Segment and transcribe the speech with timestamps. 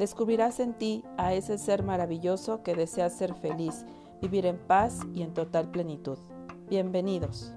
[0.00, 3.84] Descubrirás en ti a ese ser maravilloso que desea ser feliz,
[4.22, 6.16] vivir en paz y en total plenitud.
[6.70, 7.52] Bienvenidos.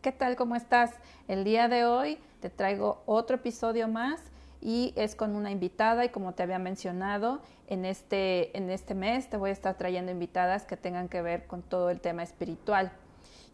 [0.00, 0.36] ¿Qué tal?
[0.36, 0.92] ¿Cómo estás?
[1.26, 4.22] El día de hoy te traigo otro episodio más
[4.60, 9.28] y es con una invitada y como te había mencionado, en este, en este mes
[9.28, 12.92] te voy a estar trayendo invitadas que tengan que ver con todo el tema espiritual.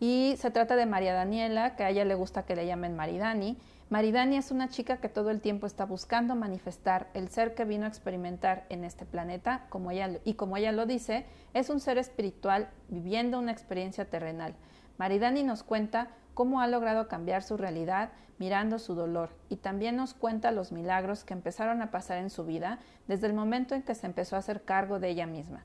[0.00, 3.56] Y se trata de María Daniela, que a ella le gusta que le llamen Maridani.
[3.90, 7.84] Maridani es una chica que todo el tiempo está buscando manifestar el ser que vino
[7.84, 11.98] a experimentar en este planeta, como ella, y como ella lo dice, es un ser
[11.98, 14.54] espiritual viviendo una experiencia terrenal.
[14.98, 20.14] Maridani nos cuenta cómo ha logrado cambiar su realidad mirando su dolor y también nos
[20.14, 23.94] cuenta los milagros que empezaron a pasar en su vida desde el momento en que
[23.94, 25.64] se empezó a hacer cargo de ella misma.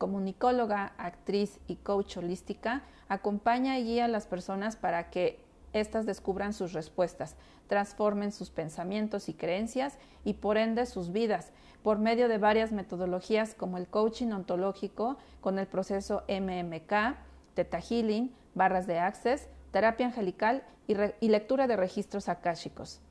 [0.00, 6.54] Comunicóloga, actriz y coach holística, acompaña y guía a las personas para que éstas descubran
[6.54, 12.38] sus respuestas, transformen sus pensamientos y creencias y por ende sus vidas por medio de
[12.38, 17.18] varias metodologías como el coaching ontológico con el proceso MMK,
[17.52, 23.02] Theta Healing, barras de Access, terapia angelical y, lectura de registros akáshicos.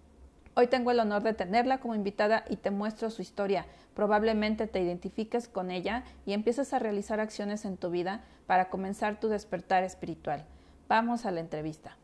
[0.59, 3.65] Hoy tengo el honor de tenerla como invitada y te muestro su historia.
[3.93, 9.21] Probablemente te identifiques con ella y empieces a realizar acciones en tu vida para comenzar
[9.21, 10.43] tu despertar espiritual.
[10.89, 11.95] Vamos a la entrevista.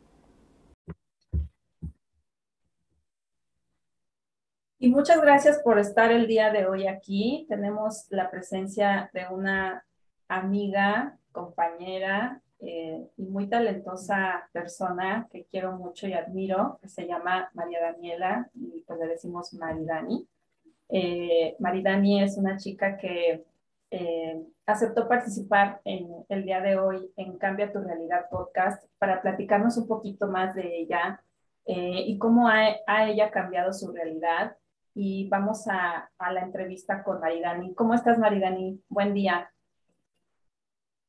[4.80, 7.46] Y muchas gracias por estar el día de hoy aquí.
[7.50, 9.86] Tenemos la presencia de una
[10.30, 17.50] amiga, compañera, eh, y muy talentosa persona que quiero mucho y admiro, que se llama
[17.54, 20.28] María Daniela y pues le decimos Maridani.
[20.90, 23.44] Eh, Maridani es una chica que
[23.92, 29.78] eh, aceptó participar en el día de hoy en Cambia tu Realidad podcast para platicarnos
[29.78, 31.22] un poquito más de ella
[31.68, 34.56] y cómo ha, ha, ella cambiado su realidad.
[34.94, 37.74] Y vamos a, a la entrevista con Maridani.
[37.74, 38.80] ¿Cómo estás, Maridani?
[38.88, 39.50] Buen día.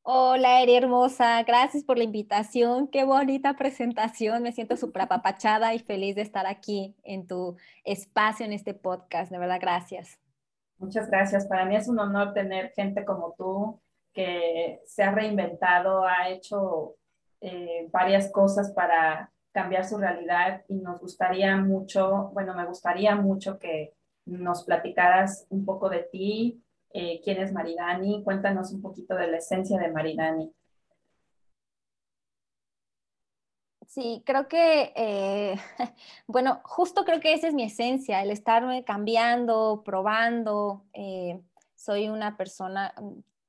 [0.09, 2.87] Hola, Eri hermosa, gracias por la invitación.
[2.87, 4.41] Qué bonita presentación.
[4.41, 9.29] Me siento súper apapachada y feliz de estar aquí en tu espacio, en este podcast.
[9.29, 10.17] De verdad, gracias.
[10.77, 11.45] Muchas gracias.
[11.45, 13.81] Para mí es un honor tener gente como tú
[14.13, 16.95] que se ha reinventado, ha hecho
[17.41, 23.59] eh, varias cosas para cambiar su realidad y nos gustaría mucho, bueno, me gustaría mucho
[23.59, 23.93] que
[24.25, 26.63] nos platicaras un poco de ti,
[26.97, 28.23] eh, quién es Maridani.
[28.23, 30.51] Cuéntanos un poquito de la esencia de Maridani.
[33.85, 35.55] Sí, creo que, eh,
[36.27, 40.85] bueno, justo creo que esa es mi esencia, el estarme cambiando, probando.
[40.93, 41.39] Eh,
[41.75, 42.95] soy una persona,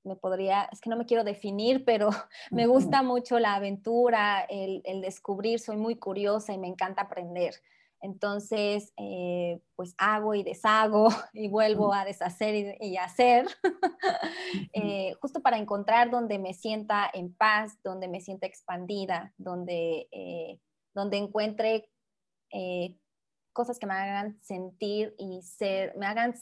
[0.04, 2.10] me podría, es que no me quiero definir, pero
[2.50, 7.54] me gusta mucho la aventura, el, el descubrir, soy muy curiosa y me encanta aprender.
[8.00, 13.46] Entonces, eh, pues hago y deshago y vuelvo a deshacer y, hacer,
[14.72, 20.60] eh, justo para encontrar donde me sienta en paz, donde me sienta expandida, donde, eh,
[20.94, 21.90] donde encuentre
[23.52, 26.32] cosas que me hagan sentir y ser, me hagan,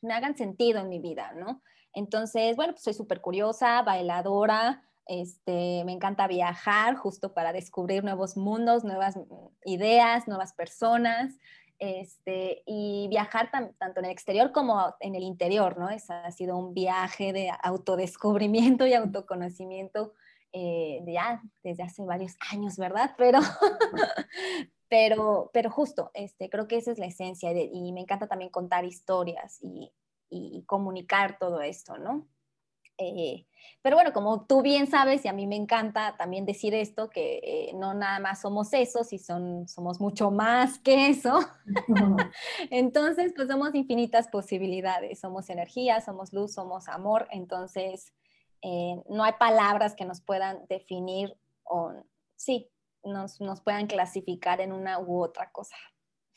[0.00, 1.62] me hagan sentido en mi vida, ¿no?
[1.92, 8.36] Entonces, bueno, pues soy súper curiosa, bailadora, este, me encanta viajar justo para descubrir nuevos
[8.36, 9.18] mundos, nuevas
[9.64, 11.38] ideas, nuevas personas.
[11.78, 15.88] Este, y viajar tanto en el exterior como en el interior, ¿no?
[15.88, 20.12] ha sido un viaje de autodescubrimiento y autoconocimiento
[20.52, 23.14] eh, ya desde hace varios años, ¿verdad?
[23.18, 23.40] Pero,
[24.88, 28.84] pero, pero justo, este, creo que esa es la esencia y me encanta también contar
[28.84, 29.92] historias y,
[30.28, 32.28] y comunicar todo esto, ¿no?
[32.98, 33.46] Eh,
[33.82, 37.40] pero bueno, como tú bien sabes, y a mí me encanta también decir esto, que
[37.42, 41.40] eh, no nada más somos eso, si son, somos mucho más que eso.
[42.70, 48.12] entonces, pues somos infinitas posibilidades, somos energía, somos luz, somos amor, entonces
[48.62, 51.92] eh, no hay palabras que nos puedan definir o
[52.36, 52.70] sí,
[53.02, 55.76] nos, nos puedan clasificar en una u otra cosa.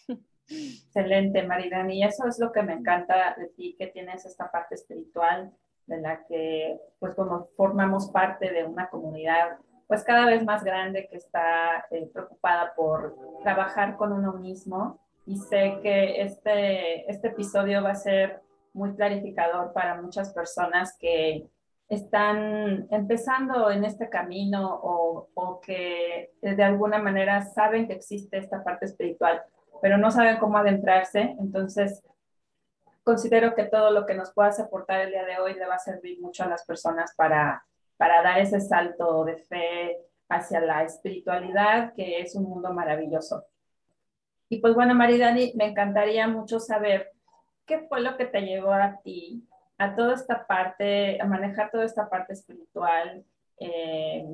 [0.47, 1.99] Excelente, Maridani.
[1.99, 5.53] Y eso es lo que me encanta de ti, que tienes esta parte espiritual
[5.87, 11.07] de la que, pues como formamos parte de una comunidad, pues cada vez más grande
[11.07, 14.99] que está eh, preocupada por trabajar con uno mismo.
[15.27, 18.41] Y sé que este, este episodio va a ser
[18.73, 21.47] muy clarificador para muchas personas que
[21.87, 28.63] están empezando en este camino o, o que de alguna manera saben que existe esta
[28.63, 29.43] parte espiritual,
[29.81, 31.35] pero no saben cómo adentrarse.
[31.39, 32.03] Entonces,
[33.05, 35.79] considero que todo lo que nos puedas aportar el día de hoy le va a
[35.79, 37.63] servir mucho a las personas para,
[37.97, 39.97] para dar ese salto de fe
[40.27, 43.45] hacia la espiritualidad, que es un mundo maravilloso.
[44.49, 47.11] Y pues bueno, Maridani, me encantaría mucho saber
[47.67, 49.47] qué fue lo que te llevó a ti
[49.77, 53.23] a toda esta parte, a manejar toda esta parte espiritual,
[53.59, 54.25] eh,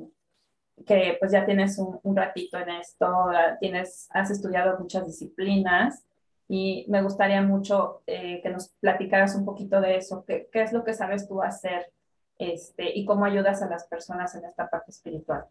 [0.85, 3.27] que pues ya tienes un, un, ratito en esto,
[3.59, 6.05] tienes, has estudiado muchas disciplinas
[6.53, 10.73] y me gustaría mucho eh, que nos platicaras un poquito de eso, qué, qué, es
[10.73, 11.93] lo que sabes tú hacer
[12.37, 15.45] este, y cómo ayudas a las personas en esta parte espiritual.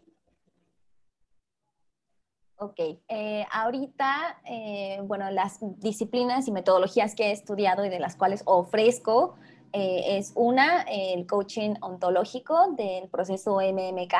[2.56, 8.14] Ok, eh, ahorita, eh, bueno, las disciplinas y metodologías que he estudiado y de las
[8.14, 9.36] cuales ofrezco
[9.72, 14.14] es una, el coaching ontológico del proceso MMK,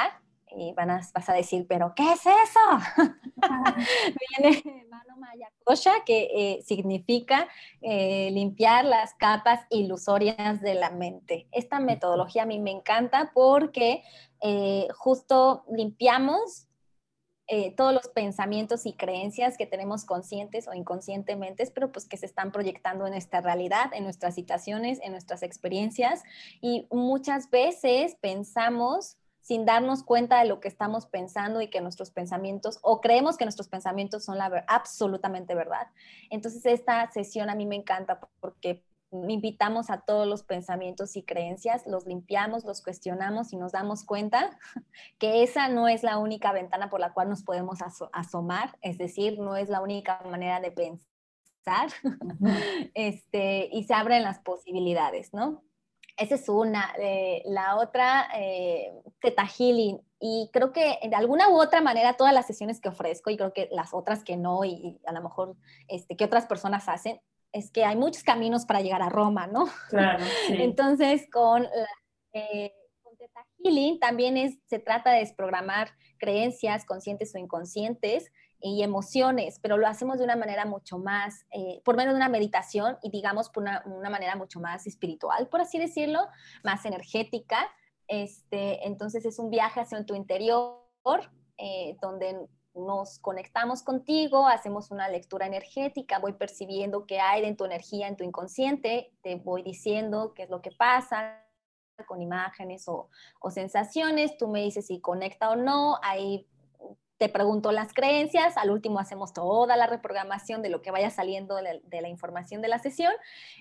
[0.56, 3.06] y van a, vas a decir, pero ¿qué es eso?
[4.40, 7.48] Viene mano maya kosha, que eh, significa
[7.80, 11.46] eh, limpiar las capas ilusorias de la mente.
[11.52, 14.02] Esta metodología a mí me encanta porque
[14.40, 16.66] eh, justo limpiamos
[17.76, 22.52] todos los pensamientos y creencias que tenemos conscientes o inconscientemente, pero pues que se están
[22.52, 26.22] proyectando en nuestra realidad, en nuestras situaciones, en nuestras experiencias.
[26.60, 32.10] Y muchas veces pensamos sin darnos cuenta de lo que estamos pensando y que nuestros
[32.10, 35.88] pensamientos, o creemos que nuestros pensamientos son la absolutamente verdad.
[36.30, 41.86] Entonces, esta sesión a mí me encanta porque invitamos a todos los pensamientos y creencias,
[41.86, 44.58] los limpiamos, los cuestionamos y nos damos cuenta
[45.18, 47.80] que esa no es la única ventana por la cual nos podemos
[48.12, 51.90] asomar, es decir, no es la única manera de pensar,
[52.94, 55.62] este, y se abren las posibilidades, ¿no?
[56.20, 56.94] Esa es una.
[56.98, 59.98] Eh, la otra, eh, Teta Healing.
[60.20, 63.54] Y creo que de alguna u otra manera todas las sesiones que ofrezco, y creo
[63.54, 65.56] que las otras que no, y, a lo mejor
[65.88, 67.22] este, que otras personas hacen,
[67.52, 69.66] es que hay muchos caminos para llegar a Roma, ¿no?
[69.88, 70.22] Claro.
[70.50, 71.66] Entonces, con,
[72.34, 75.88] eh, con Teta Healing también es, se trata de desprogramar
[76.18, 78.30] creencias conscientes o inconscientes
[78.62, 82.28] y emociones, pero lo hacemos de una manera mucho más, eh, por medio de una
[82.28, 86.20] meditación y digamos por una, una, manera mucho más espiritual, por así decirlo,
[86.62, 87.58] más energética.
[88.06, 90.80] Este, entonces es un viaje hacia tu interior,
[91.56, 97.64] eh, donde nos conectamos contigo, hacemos una lectura energética, voy percibiendo qué hay en tu
[97.64, 101.44] energía, en tu inconsciente, te voy diciendo qué es lo que pasa
[102.06, 103.10] con imágenes o,
[103.40, 106.46] o sensaciones, tú me dices si conecta o no, ahí
[107.20, 111.54] te pregunto las creencias, al último hacemos toda la reprogramación de lo que vaya saliendo
[111.56, 113.12] de la, información de la sesión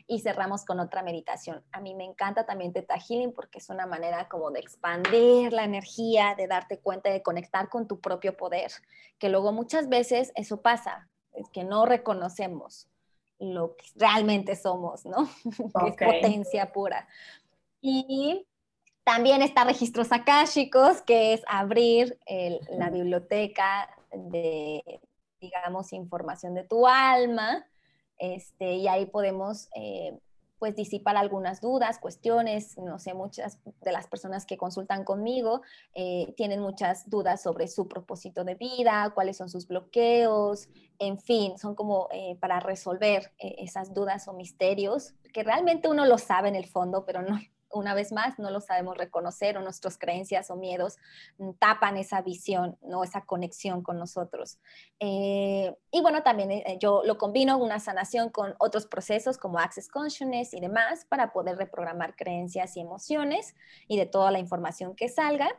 [0.07, 1.61] y cerramos con otra meditación.
[1.73, 5.65] A mí me encanta también Teta Healing porque es una manera como de expandir la
[5.65, 8.71] energía, de darte cuenta, de conectar con tu propio poder,
[9.17, 12.87] que luego muchas veces eso pasa, es que no reconocemos
[13.39, 15.29] lo que realmente somos, ¿no?
[15.85, 17.09] es potencia pura.
[17.81, 18.47] Y
[19.09, 22.19] también está registros akáshicos, que es abrir
[22.77, 25.01] la biblioteca de,
[25.41, 27.65] digamos, información de tu alma,
[28.19, 30.19] este, y ahí podemos, eh,
[30.59, 35.63] pues, disipar algunas dudas, cuestiones, no sé, muchas de las personas que consultan conmigo
[35.95, 41.57] eh, tienen muchas dudas sobre su propósito de vida, cuáles son sus bloqueos, en fin,
[41.57, 46.55] son como eh, para resolver esas dudas o misterios que realmente uno lo sabe en
[46.55, 47.39] el fondo, pero no,
[47.71, 50.97] una vez más, no lo sabemos reconocer o nuestras creencias o miedos
[51.37, 53.03] mm, tapan esa visión, ¿no?
[53.03, 54.59] esa conexión con nosotros.
[54.99, 59.87] Eh, y bueno, también eh, yo lo combino una sanación con otros procesos como Access
[59.87, 63.55] Consciousness y demás para poder reprogramar creencias y emociones
[63.87, 65.49] y de toda la información que salga.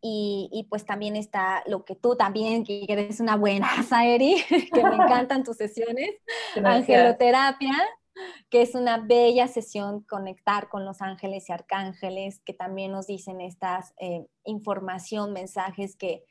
[0.00, 4.36] Y, pues también está lo que tú también, que eres una buena, Saeri,
[4.72, 6.10] que me encantan tus sesiones,
[6.54, 7.74] angeloterapia
[8.50, 13.40] que es una bella sesión conectar con los ángeles y arcángeles, que también nos dicen
[13.40, 16.24] estas eh, información, mensajes que,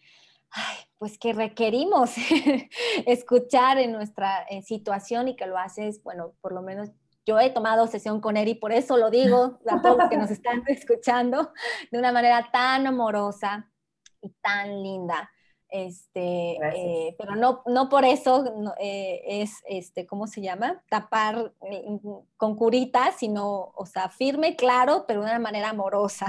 [0.98, 2.12] pues que requerimos
[3.06, 6.90] escuchar en nuestra eh, situación y que lo haces, bueno, por lo menos
[7.26, 10.32] yo he tomado sesión con Eri, por eso lo digo a todos los que nos
[10.32, 11.52] están escuchando,
[11.92, 13.70] de una manera tan amorosa
[14.22, 15.30] y tan linda.
[15.70, 20.82] Este, eh, pero no, no por eso eh, es, este, ¿cómo se llama?
[20.90, 21.84] Tapar eh,
[22.38, 26.28] con curitas, sino, o sea, firme, claro, pero de una manera amorosa.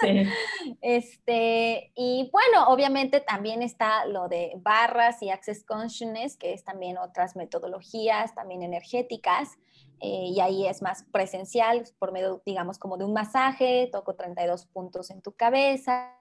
[0.00, 0.22] Sí.
[0.80, 6.96] este, y bueno, obviamente también está lo de barras y access consciousness, que es también
[6.96, 9.58] otras metodologías, también energéticas.
[10.00, 15.10] y ahí es más presencial, por medio, digamos, como de un masaje, toco 32 puntos
[15.10, 16.16] en tu cabeza,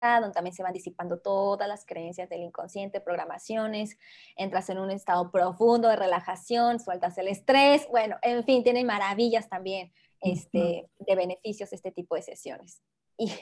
[0.00, 3.98] donde también se van disipando todas las creencias del inconsciente, programaciones,
[4.36, 9.48] entras en un estado profundo de relajación, sueltas el estrés, bueno, en fin, tienen maravillas
[9.48, 12.82] también este, de beneficios este tipo de sesiones.
[13.16, 13.32] Y,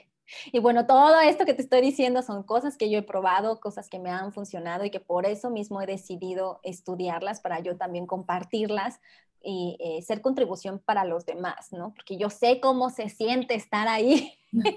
[0.52, 3.88] y bueno, todo esto que te estoy diciendo son cosas que yo he probado, cosas
[3.88, 8.06] que me han funcionado y que por eso mismo he decidido estudiarlas para yo también
[8.06, 9.00] compartirlas
[9.48, 11.94] y eh, ser contribución para los demás, ¿no?
[11.94, 14.32] Porque yo sé cómo se siente estar ahí.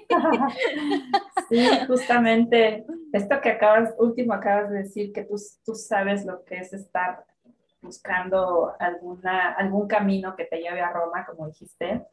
[1.48, 5.34] Sí, justamente esto que acabas, último acabas de decir, que tú,
[5.64, 7.24] tú sabes lo que es estar
[7.82, 12.06] buscando alguna, algún camino que te lleve a Roma, como dijiste.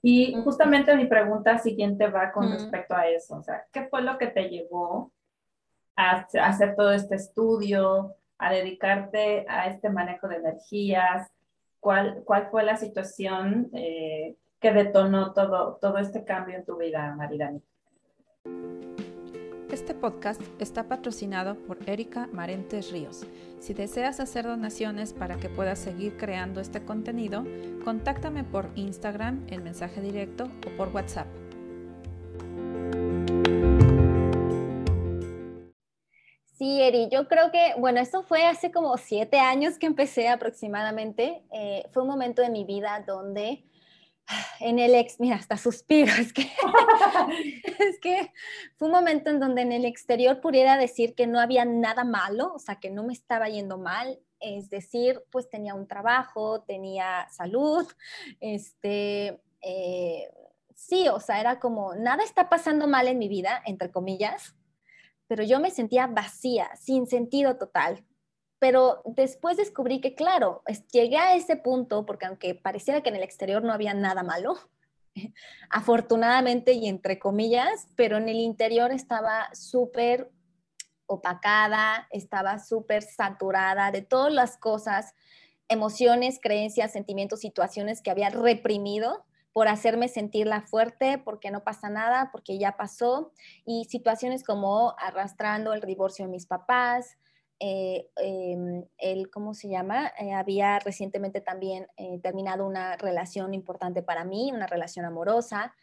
[0.00, 4.16] Y justamente mi pregunta siguiente va con respecto a eso, o sea, ¿qué fue lo
[4.16, 5.12] que te llevó
[5.96, 11.30] a hacer todo este estudio, a dedicarte a este manejo de energías?
[11.80, 17.14] ¿Cuál, cuál fue la situación eh, que detonó todo, todo este cambio en tu vida,
[17.16, 17.62] Maridani?
[19.72, 23.24] Este podcast está patrocinado por Erika Marentes Ríos.
[23.60, 27.44] Si deseas hacer donaciones para que puedas seguir creando este contenido,
[27.84, 31.28] contáctame por Instagram en mensaje directo o por WhatsApp.
[36.60, 41.42] Sí, Eri, yo creo que, bueno, esto fue hace como siete años que empecé aproximadamente.
[41.54, 43.64] Eh, fue un momento de mi vida donde
[44.60, 46.42] en el ex, mira, hasta suspiro, es que,
[47.78, 48.30] es que
[48.76, 52.52] fue un momento en donde en el exterior pudiera decir que no había nada malo,
[52.52, 57.26] o sea, que no me estaba yendo mal, es decir, pues tenía un trabajo, tenía
[57.30, 57.90] salud,
[58.38, 60.30] este, eh,
[60.74, 64.54] sí, o sea, era como, nada está pasando mal en mi vida, entre comillas,
[65.30, 68.04] pero yo me sentía vacía, sin sentido total,
[68.58, 73.22] pero después descubrí que, claro, llegué a ese punto porque aunque pareciera que en el
[73.22, 74.56] exterior no había nada malo,
[75.70, 80.32] afortunadamente y entre comillas, pero en el interior estaba súper
[81.06, 85.14] opacada, estaba súper saturada de todas las cosas,
[85.68, 92.30] emociones, creencias, sentimientos, situaciones que había reprimido por hacerme sentirla fuerte, porque no pasa nada,
[92.32, 93.32] porque ya pasó,
[93.64, 97.16] y situaciones como arrastrando el divorcio de mis papás,
[97.62, 100.10] eh, em, él, ¿cómo se llama?
[100.18, 105.74] Eh, había recientemente también eh, terminado una relación importante para mí, una relación amorosa.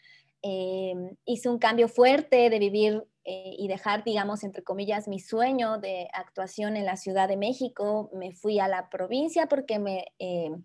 [0.41, 6.07] Em, hice un cambio fuerte de vivir y dejar, digamos, entre comillas, mi sueño de
[6.13, 8.09] actuación en la Ciudad de México.
[8.13, 10.63] Me fui a la provincia porque me em,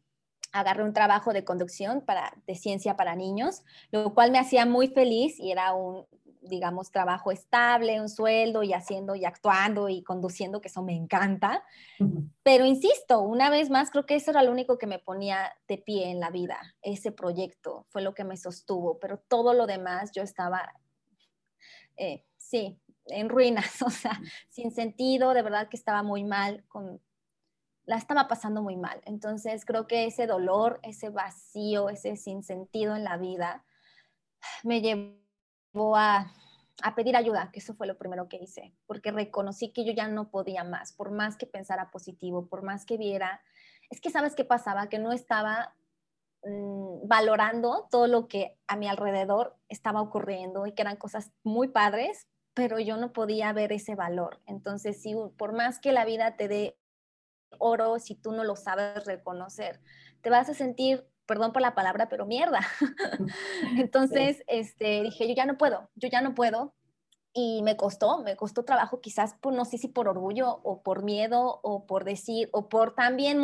[0.53, 4.89] agarré un trabajo de conducción para, de ciencia para niños, lo cual me hacía muy
[4.89, 6.07] feliz y era un,
[6.43, 11.65] digamos, trabajo estable, un sueldo y haciendo y actuando y conduciendo, que eso me encanta.
[12.43, 15.79] Pero insisto, una vez más, creo que eso era lo único que me ponía de
[15.79, 20.11] pie en la vida, ese proyecto fue lo que me sostuvo, pero todo lo demás
[20.15, 20.73] yo estaba,
[21.97, 27.01] eh, sí, en ruinas, o sea, sin sentido, de verdad que estaba muy mal, con,
[27.85, 29.01] la estaba pasando muy mal.
[29.05, 33.65] Entonces creo que ese dolor, ese vacío, ese sinsentido en la vida
[34.63, 36.33] me llevó a,
[36.83, 40.09] a, pedir ayuda, que eso fue lo primero que hice, porque reconocí que yo ya
[40.09, 43.43] no podía más, por más que pensara positivo, por más que viera,
[43.91, 45.75] es que sabes qué pasaba, que no estaba
[46.45, 51.69] mm, valorando todo lo que a mi alrededor estaba ocurriendo y que eran cosas muy
[51.69, 54.41] padres, pero yo no podía ver ese valor.
[54.47, 56.79] Entonces, si por más que la vida te dé
[57.59, 59.81] oro, si tú no lo sabes reconocer,
[60.21, 62.61] te vas a sentir perdón por la palabra, pero mierda.
[63.77, 66.75] Entonces, este, dije, yo ya no puedo, yo ya no puedo.
[67.35, 71.03] Y me costó, me costó trabajo, quizás por, no sé si por orgullo o por
[71.03, 73.41] miedo o por decir, o por también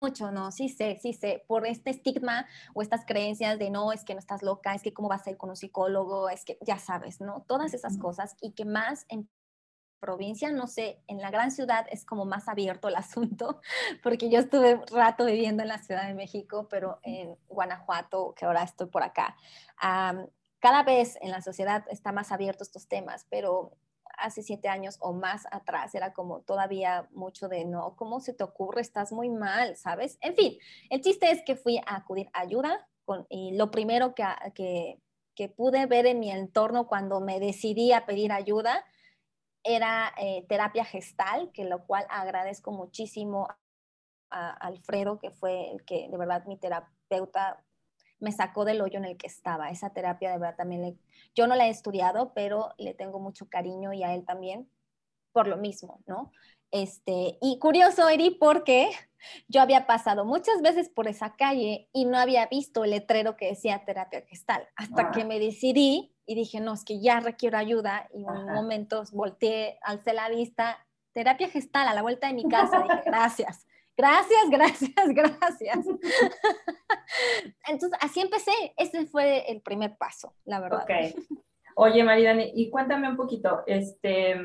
[0.00, 4.04] mucho, no, sí sé, sí sé, por este estigma o estas creencias de no, es
[4.04, 6.58] que no estás loca, es que cómo vas a ir con un psicólogo, es que
[6.66, 7.44] ya sabes, ¿no?
[7.46, 9.06] Todas esas cosas y que más
[10.00, 13.60] provincia, no sé, en la gran ciudad es como más abierto el asunto,
[14.02, 18.62] porque yo estuve rato viviendo en la Ciudad de México, pero en Guanajuato, que ahora
[18.62, 19.36] estoy por acá,
[20.58, 23.72] cada vez en la sociedad está más abierto estos temas, pero
[24.18, 28.44] hace siete años o más atrás era como todavía mucho de no, ¿cómo se te
[28.44, 28.80] ocurre?
[28.80, 30.18] Estás muy mal, ¿sabes?
[30.20, 30.58] En fin,
[30.90, 34.24] el chiste es que fui a acudir a ayuda con, y lo primero que,
[34.54, 35.00] que,
[35.34, 38.84] que pude ver en mi entorno cuando me decidí a pedir ayuda
[39.66, 43.48] era eh, terapia gestal, que lo cual agradezco muchísimo
[44.30, 47.62] a Alfredo, que fue el que de verdad mi terapeuta
[48.18, 49.70] me sacó del hoyo en el que estaba.
[49.70, 50.96] Esa terapia de verdad también, le,
[51.34, 54.70] yo no la he estudiado, pero le tengo mucho cariño y a él también
[55.32, 56.32] por lo mismo, ¿no?
[56.70, 58.90] Este, y curioso, Eri, porque
[59.48, 63.48] yo había pasado muchas veces por esa calle y no había visto el letrero que
[63.48, 68.08] decía terapia gestal, hasta que me decidí y dije, no, es que ya requiero ayuda
[68.12, 72.48] y en un momento volteé, alcé la vista, terapia gestal a la vuelta de mi
[72.48, 73.66] casa, dije, gracias.
[73.96, 75.78] Gracias, gracias, gracias.
[77.66, 78.52] Entonces, así empecé.
[78.76, 80.82] Ese fue el primer paso, la verdad.
[80.82, 81.16] Ok.
[81.76, 84.36] Oye, Maridani, y cuéntame un poquito, este,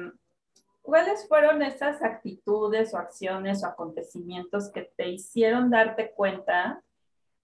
[0.82, 6.82] ¿cuáles fueron esas actitudes o acciones o acontecimientos que te hicieron darte cuenta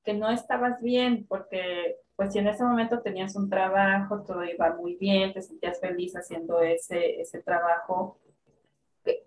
[0.03, 1.25] que no estabas bien?
[1.27, 5.79] Porque pues si en ese momento tenías un trabajo, todo iba muy bien, te sentías
[5.79, 8.17] feliz haciendo ese, ese trabajo,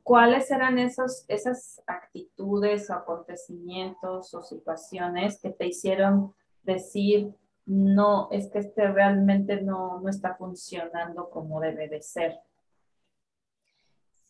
[0.03, 7.33] ¿cuáles eran esos, esas actitudes o acontecimientos o situaciones que te hicieron decir,
[7.65, 12.41] no, es que este realmente no, no está funcionando como debe de ser?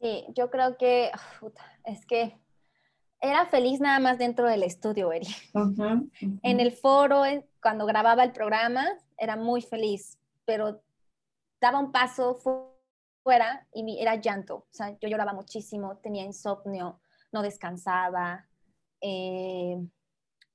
[0.03, 1.11] Sí, yo creo que
[1.87, 2.39] es que
[3.23, 5.29] era feliz nada más dentro del estudio, Eri.
[6.43, 7.25] En el foro,
[7.63, 8.87] cuando grababa el programa,
[9.19, 10.83] era muy feliz, pero
[11.61, 12.39] daba un paso
[13.23, 14.57] fuera y era llanto.
[14.57, 17.01] O sea, yo lloraba muchísimo, tenía insomnio,
[17.33, 18.47] no descansaba.
[19.01, 19.77] Eh,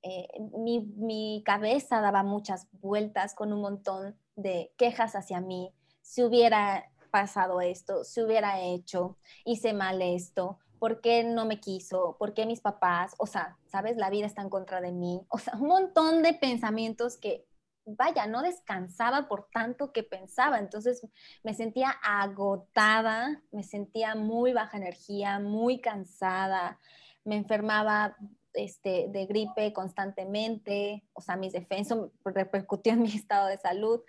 [0.01, 5.73] eh, mi, mi cabeza daba muchas vueltas con un montón de quejas hacia mí.
[6.01, 12.15] Si hubiera pasado esto, si hubiera hecho, hice mal esto, ¿por qué no me quiso?
[12.17, 13.13] ¿Por qué mis papás?
[13.17, 13.97] O sea, ¿sabes?
[13.97, 15.21] La vida está en contra de mí.
[15.29, 17.45] O sea, un montón de pensamientos que,
[17.85, 20.59] vaya, no descansaba por tanto que pensaba.
[20.59, 21.07] Entonces
[21.43, 26.79] me sentía agotada, me sentía muy baja energía, muy cansada,
[27.23, 28.17] me enfermaba
[28.53, 34.01] este, de gripe constantemente, o sea, mis defensas repercutían en mi estado de salud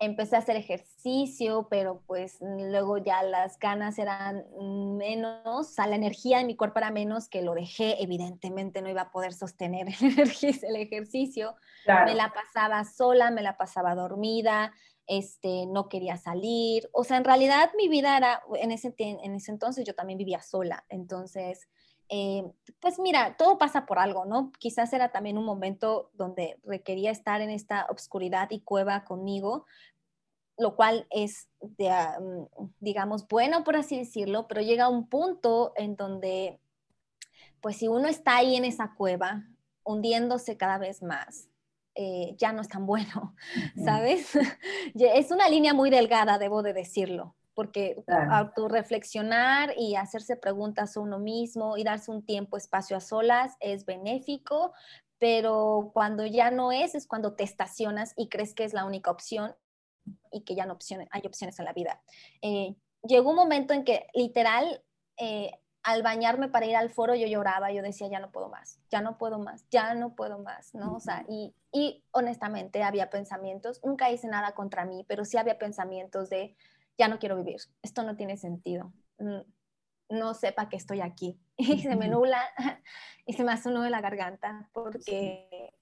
[0.00, 4.44] empecé a hacer ejercicio, pero pues luego ya las ganas eran
[4.96, 8.88] menos, o sea, la energía de mi cuerpo era menos que lo dejé, evidentemente no
[8.88, 11.56] iba a poder sostener el ejercicio,
[11.86, 14.72] me la pasaba sola, me la pasaba dormida,
[15.06, 19.50] este, no quería salir, o sea, en realidad mi vida era, en ese, en ese
[19.50, 21.68] entonces yo también vivía sola, entonces
[22.08, 22.44] eh,
[22.80, 24.52] pues mira, todo pasa por algo, ¿no?
[24.58, 29.66] Quizás era también un momento donde requería estar en esta obscuridad y cueva conmigo,
[30.56, 31.48] lo cual es,
[32.80, 36.58] digamos, bueno, por así decirlo, pero llega un punto en donde,
[37.60, 39.44] pues si uno está ahí en esa cueva,
[39.84, 41.48] hundiéndose cada vez más,
[41.94, 43.34] eh, ya no es tan bueno,
[43.84, 44.30] ¿sabes?
[44.94, 51.18] es una línea muy delgada, debo de decirlo porque autorreflexionar y hacerse preguntas a uno
[51.18, 54.72] mismo y darse un tiempo, espacio a solas es benéfico,
[55.18, 59.10] pero cuando ya no es, es cuando te estacionas y crees que es la única
[59.10, 59.56] opción
[60.30, 62.00] y que ya no opciones, hay opciones en la vida.
[62.42, 64.80] Eh, llegó un momento en que literal,
[65.16, 65.50] eh,
[65.82, 69.00] al bañarme para ir al foro, yo lloraba, yo decía, ya no puedo más, ya
[69.00, 70.94] no puedo más, ya no puedo más, ¿no?
[70.94, 75.58] O sea, y, y honestamente había pensamientos, nunca hice nada contra mí, pero sí había
[75.58, 76.54] pensamientos de,
[76.98, 78.92] ya no quiero vivir, esto no tiene sentido,
[80.10, 81.38] no sepa que estoy aquí.
[81.56, 82.40] Y se me nula
[83.26, 85.74] y se me hace un nudo en la garganta porque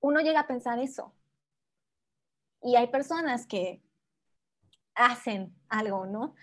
[0.00, 1.14] uno llega a pensar eso.
[2.62, 3.82] Y hay personas que
[4.94, 6.34] hacen algo, ¿no?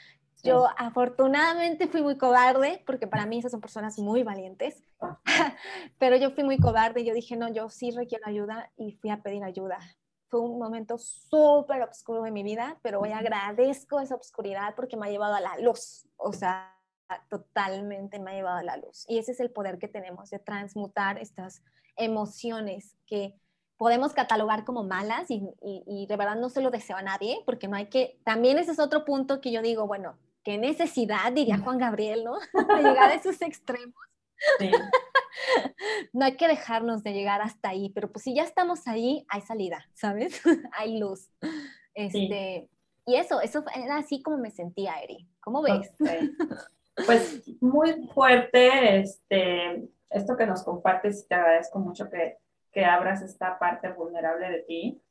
[0.43, 4.83] Yo afortunadamente fui muy cobarde, porque para mí esas son personas muy valientes,
[5.99, 9.11] pero yo fui muy cobarde y yo dije, no, yo sí requiero ayuda y fui
[9.11, 9.77] a pedir ayuda
[10.31, 15.07] fue un momento súper oscuro de mi vida, pero hoy agradezco esa oscuridad porque me
[15.07, 16.73] ha llevado a la luz, o sea,
[17.29, 19.05] totalmente me ha llevado a la luz.
[19.09, 21.61] Y ese es el poder que tenemos de transmutar estas
[21.97, 23.35] emociones que
[23.75, 27.67] podemos catalogar como malas y, y, de verdad no se lo deseo a nadie, porque
[27.67, 31.57] no hay que, también ese es otro punto que yo digo, bueno, qué necesidad, diría
[31.57, 32.39] Juan Gabriel, ¿no?
[32.77, 33.95] de llegar a esos extremos.
[34.59, 34.71] Sí.
[36.13, 39.41] no hay que dejarnos de llegar hasta ahí, pero pues si ya estamos ahí, hay
[39.41, 40.41] salida, ¿sabes?
[40.77, 41.29] hay luz.
[41.93, 42.69] Este,
[43.05, 45.27] y eso, eso era así como me sentía, Eri.
[45.39, 45.91] ¿Cómo ves?
[47.05, 52.37] Pues muy fuerte, este, esto que nos compartes, te agradezco mucho que,
[52.71, 55.01] que abras esta parte vulnerable de ti.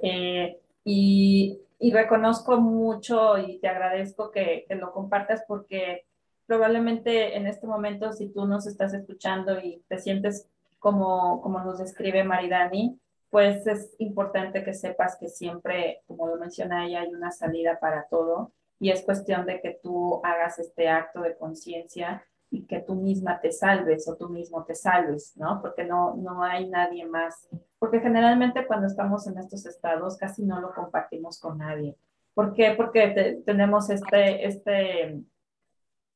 [0.00, 6.06] Eh, y, y, reconozco mucho y te agradezco que, que, lo compartas porque
[6.46, 11.78] probablemente en este momento, si tú nos estás escuchando y te sientes como, como nos
[11.78, 12.98] describe Maridani,
[13.30, 18.06] pues es importante que sepas que siempre, como lo menciona ella, hay una salida para
[18.08, 22.94] todo y es cuestión de que tú hagas este acto de conciencia y que tú
[22.94, 25.60] misma te salves o tú mismo te salves, ¿no?
[25.60, 27.48] Porque no, no hay nadie más.
[27.78, 31.96] Porque generalmente cuando estamos en estos estados casi no lo compartimos con nadie.
[32.34, 32.74] ¿Por qué?
[32.76, 35.24] Porque tenemos este, este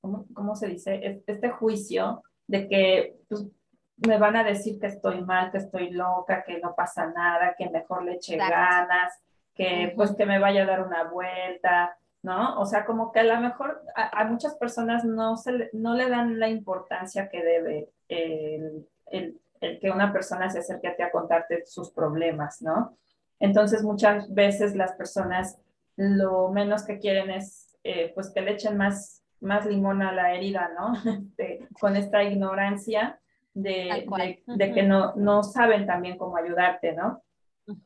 [0.09, 1.23] ¿cómo, ¿cómo, se dice?
[1.27, 3.47] Este juicio de que pues,
[4.07, 7.69] me van a decir que estoy mal, que estoy loca, que no pasa nada, que
[7.69, 9.21] mejor le eche ganas,
[9.55, 12.59] que pues que me vaya a dar una vuelta, ¿no?
[12.61, 16.09] O sea, como que a lo mejor a, muchas personas no, se le, no le
[16.09, 21.03] dan la importancia que debe el, el, el, que una persona se acerque a ti
[21.03, 22.97] a contarte sus problemas, ¿no?
[23.41, 25.59] Entonces muchas veces las personas
[25.97, 30.35] lo menos que quieren es eh, pues que le echen más, más limón a la
[30.35, 30.93] herida, ¿no?
[31.81, 33.21] con esta ignorancia
[33.55, 34.07] de,
[34.47, 37.23] de, que no, no saben también cómo ayudarte, ¿no?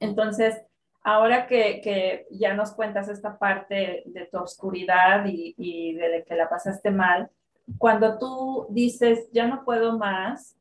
[0.00, 0.62] Entonces,
[1.02, 6.34] ahora que, que, ya nos cuentas esta parte de tu oscuridad y, y, de que
[6.34, 7.30] la pasaste mal,
[7.78, 10.56] cuando tú dices, ya no puedo más,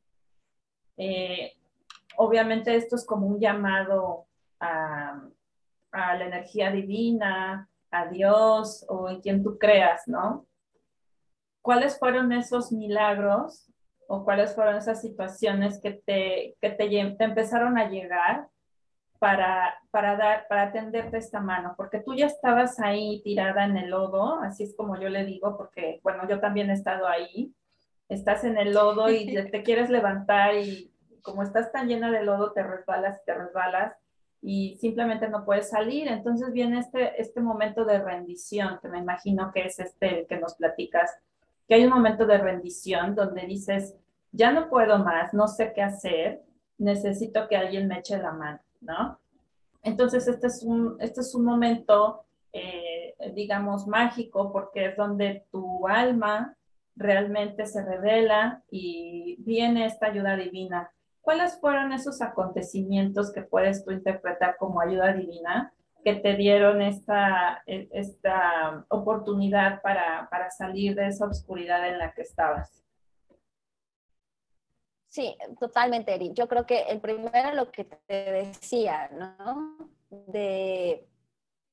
[0.96, 1.52] eh,
[2.16, 4.26] obviamente esto es como un llamado
[4.60, 5.20] a,
[5.92, 10.46] a, la energía divina, a Dios o en quien tú creas, ¿no?
[11.62, 13.70] ¿Cuáles fueron esos milagros
[14.08, 18.48] o cuáles fueron esas situaciones que te, que te, te empezaron a llegar
[19.18, 23.90] para, para, dar, para atenderte esta mano, porque tú ya estabas ahí tirada en el
[23.90, 27.54] lodo, así es como yo le digo, porque, bueno, yo también he estado ahí,
[28.08, 32.52] estás en el lodo y te quieres levantar y como estás tan llena de lodo,
[32.52, 33.96] te resbalas y te resbalas
[34.40, 36.08] y simplemente no puedes salir.
[36.08, 40.56] Entonces viene este, este momento de rendición, que me imagino que es este que nos
[40.56, 41.16] platicas,
[41.66, 43.96] que hay un momento de rendición donde dices,
[44.32, 46.42] ya no puedo más, no sé qué hacer,
[46.78, 49.18] necesito que alguien me eche la mano, ¿no?
[49.82, 55.86] Entonces, este es un, este es un momento, eh, digamos, mágico porque es donde tu
[55.88, 56.56] alma
[56.94, 60.90] realmente se revela y viene esta ayuda divina.
[61.20, 65.72] ¿Cuáles fueron esos acontecimientos que puedes tú interpretar como ayuda divina
[66.04, 72.22] que te dieron esta, esta oportunidad para, para salir de esa oscuridad en la que
[72.22, 72.82] estabas?
[75.12, 76.32] Sí, totalmente, Eri.
[76.32, 79.76] Yo creo que el primero lo que te decía, ¿no?
[80.08, 81.06] De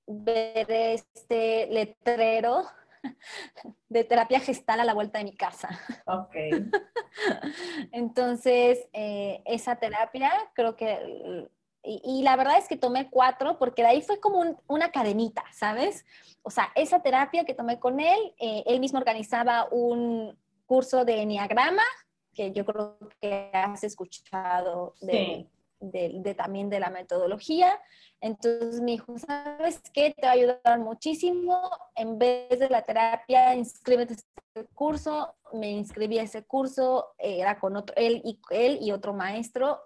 [0.06, 2.64] ver este letrero
[3.90, 5.70] de terapia gestal a la vuelta de mi casa.
[6.06, 6.36] Ok.
[7.92, 11.48] Entonces, eh, esa terapia creo que,
[11.84, 16.06] y, la verdad es que tomé cuatro porque de ahí fue como una cadenita, ¿sabes?
[16.44, 21.22] O sea, esa terapia que tomé con él, eh, él mismo organizaba un curso de
[21.22, 21.84] enneagrama
[22.34, 25.48] que yo creo que has escuchado de,
[26.38, 27.80] también de la metodología.
[28.22, 30.14] Entonces me dijo, ¿sabes qué?
[30.16, 31.70] Te va a ayudar muchísimo.
[31.96, 35.34] En vez de la terapia, inscríbete a este curso.
[35.54, 39.82] Me inscribí a ese curso, era con otro, él y, él y otro maestro.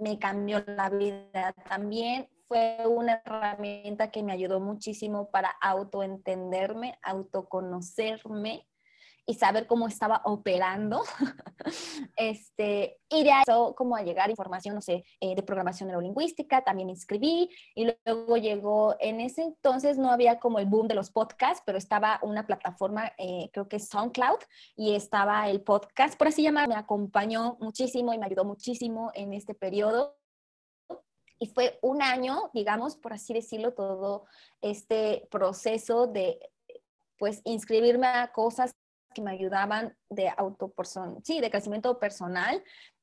[0.00, 2.28] Me cambió la vida también.
[2.48, 8.66] Fue una herramienta que me ayudó muchísimo para autoentenderme, autoconocerme
[9.26, 11.02] y saber cómo estaba operando.
[12.16, 13.42] este, y de ahí
[13.76, 18.96] como a llegar información, no sé, eh, de programación neurolingüística, también inscribí y luego llegó,
[19.00, 23.12] en ese entonces no había como el boom de los podcasts, pero estaba una plataforma,
[23.18, 24.40] eh, creo que es SoundCloud,
[24.76, 29.32] y estaba el podcast, por así llamar, me acompañó muchísimo y me ayudó muchísimo en
[29.32, 30.16] este periodo
[31.42, 34.26] y fue un año, digamos, por así decirlo, todo
[34.60, 36.38] este proceso de
[37.18, 38.76] pues inscribirme a cosas
[39.12, 42.62] que me ayudaban de autoperson sí, de crecimiento personal,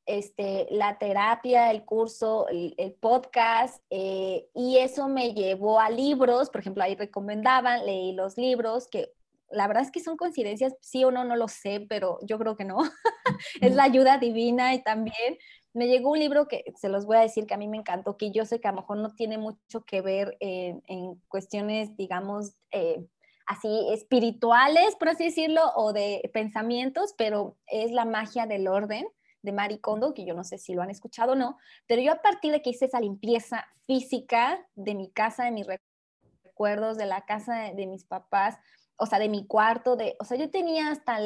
[0.10, 6.62] este, la terapia, el curso, el, podcast, eh, y eso me llevó a libros, por
[6.62, 9.14] ejemplo, ahí recomendaban, leí los libros, que
[9.52, 12.56] la verdad es que son coincidencias, sí o no, no lo sé, pero yo creo
[12.56, 12.80] que no.
[13.62, 15.38] es la ayuda divina y también
[15.74, 18.18] me llegó un libro que se los voy a decir que a mí me encantó,
[18.18, 21.96] que yo sé que a lo mejor no tiene mucho que ver en, en cuestiones,
[21.96, 23.06] digamos, eh,
[23.50, 29.08] así espirituales, por así decirlo, o de pensamientos, pero es la magia del orden
[29.42, 31.58] de Marie Kondo, que yo no sé si lo han escuchado o no,
[31.88, 35.66] pero yo a partir de que hice esa limpieza física de mi casa, de mis
[35.66, 38.60] recuerdos de la casa de, mis papás,
[38.98, 41.18] o sea, de mi cuarto, de, o sea, yo tenía hasta,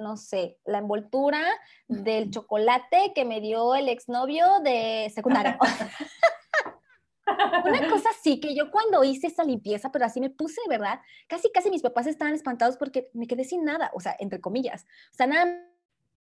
[0.00, 1.44] no sé, la envoltura
[1.86, 5.58] del chocolate que me dio el exnovio de secundaria.
[7.64, 11.00] Una cosa así, que yo cuando hice esa limpieza, pero así me puse, ¿verdad?
[11.28, 14.86] Casi, casi mis papás estaban espantados porque me quedé sin nada, o sea, entre comillas.
[15.12, 15.68] O sea, nada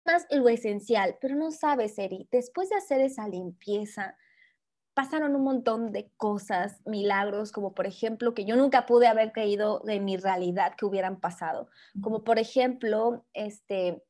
[0.04, 4.16] más lo esencial, pero no sabes, Eri, después de hacer esa limpieza,
[4.94, 9.80] pasaron un montón de cosas, milagros, como por ejemplo que yo nunca pude haber creído
[9.80, 11.68] de mi realidad que hubieran pasado.
[12.00, 14.04] Como por ejemplo, este,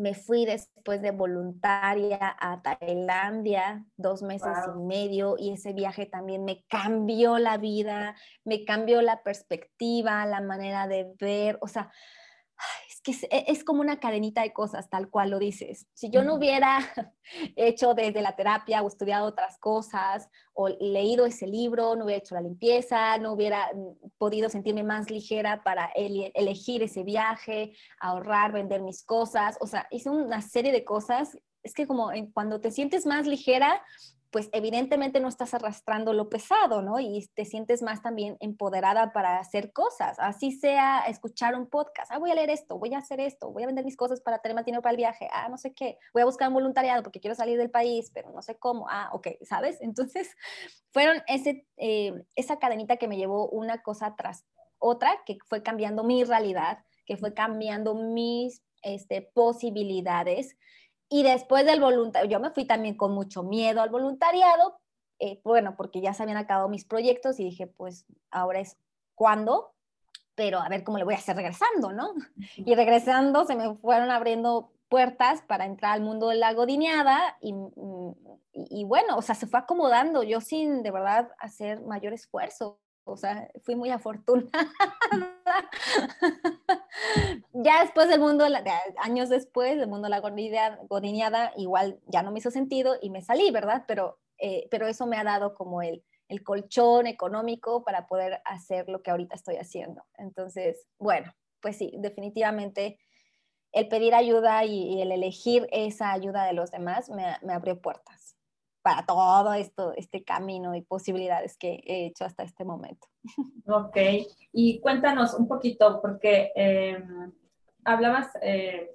[0.00, 6.44] me fui después de voluntaria a Tailandia, dos meses y medio, y ese viaje también
[6.44, 11.90] me cambió la vida, me cambió la perspectiva, la manera de ver, o sea,
[13.02, 15.86] que e, es, como una cadenita de cosas, tal cual lo dices.
[15.94, 16.78] Si yo no hubiera
[17.56, 22.34] hecho desde la terapia o estudiado otras cosas o leído ese libro, no hubiera hecho
[22.34, 28.82] la limpieza, no hubiera mm, podido sentirme más ligera para elegir ese viaje, ahorrar, vender
[28.82, 31.38] mis cosas, o sea, hice una serie de cosas.
[31.62, 33.82] Es que como cuando te sientes más ligera,
[34.30, 37.00] pues evidentemente no estás arrastrando lo pesado, ¿no?
[37.00, 42.18] Y te sientes más también empoderada para hacer cosas, así sea escuchar un podcast, ah,
[42.18, 44.54] voy a leer esto, voy a hacer esto, voy a vender mis cosas para tener
[44.54, 47.20] más dinero para el viaje, ah, no sé qué, voy a buscar un voluntariado porque
[47.20, 49.78] quiero salir del país, pero no sé cómo, ah, ok, ¿sabes?
[49.80, 50.28] Entonces,
[50.92, 54.44] fueron ese, eh, esa cadenita que me llevó una cosa tras
[54.78, 60.56] otra, que fue cambiando mi realidad, que fue cambiando mis este, posibilidades
[61.10, 64.78] y después del voluntariado, yo me fui también con mucho miedo al voluntariado,
[65.18, 68.78] eh, bueno, porque ya se habían acabado mis proyectos y dije, pues ahora es
[69.16, 69.74] cuándo,
[70.36, 72.14] pero a ver cómo le voy a hacer regresando, ¿no?
[72.56, 77.54] Y regresando se me fueron abriendo puertas para entrar al mundo de la godineada y,
[78.52, 82.78] y, y bueno, o sea, se fue acomodando yo sin de verdad hacer mayor esfuerzo
[83.16, 84.50] sea, fui muy afortunada.
[87.52, 88.44] ya después del mundo,
[88.98, 93.22] años después, del mundo de la godineada, igual ya no me hizo sentido y me
[93.22, 93.84] salí, ¿verdad?
[93.86, 98.88] Pero, eh, pero eso me ha dado como el, el colchón económico para poder hacer
[98.88, 100.04] lo que ahorita estoy haciendo.
[100.16, 102.98] Entonces, bueno, pues sí, definitivamente
[103.72, 108.39] el pedir ayuda y, el elegir esa ayuda de los demás me abrió puertas
[108.82, 113.06] para todo esto, este camino y posibilidades que he hecho hasta este momento.
[113.66, 113.96] Ok,
[114.52, 117.30] y cuéntanos un poquito, porque em,
[117.84, 118.90] hablabas eh,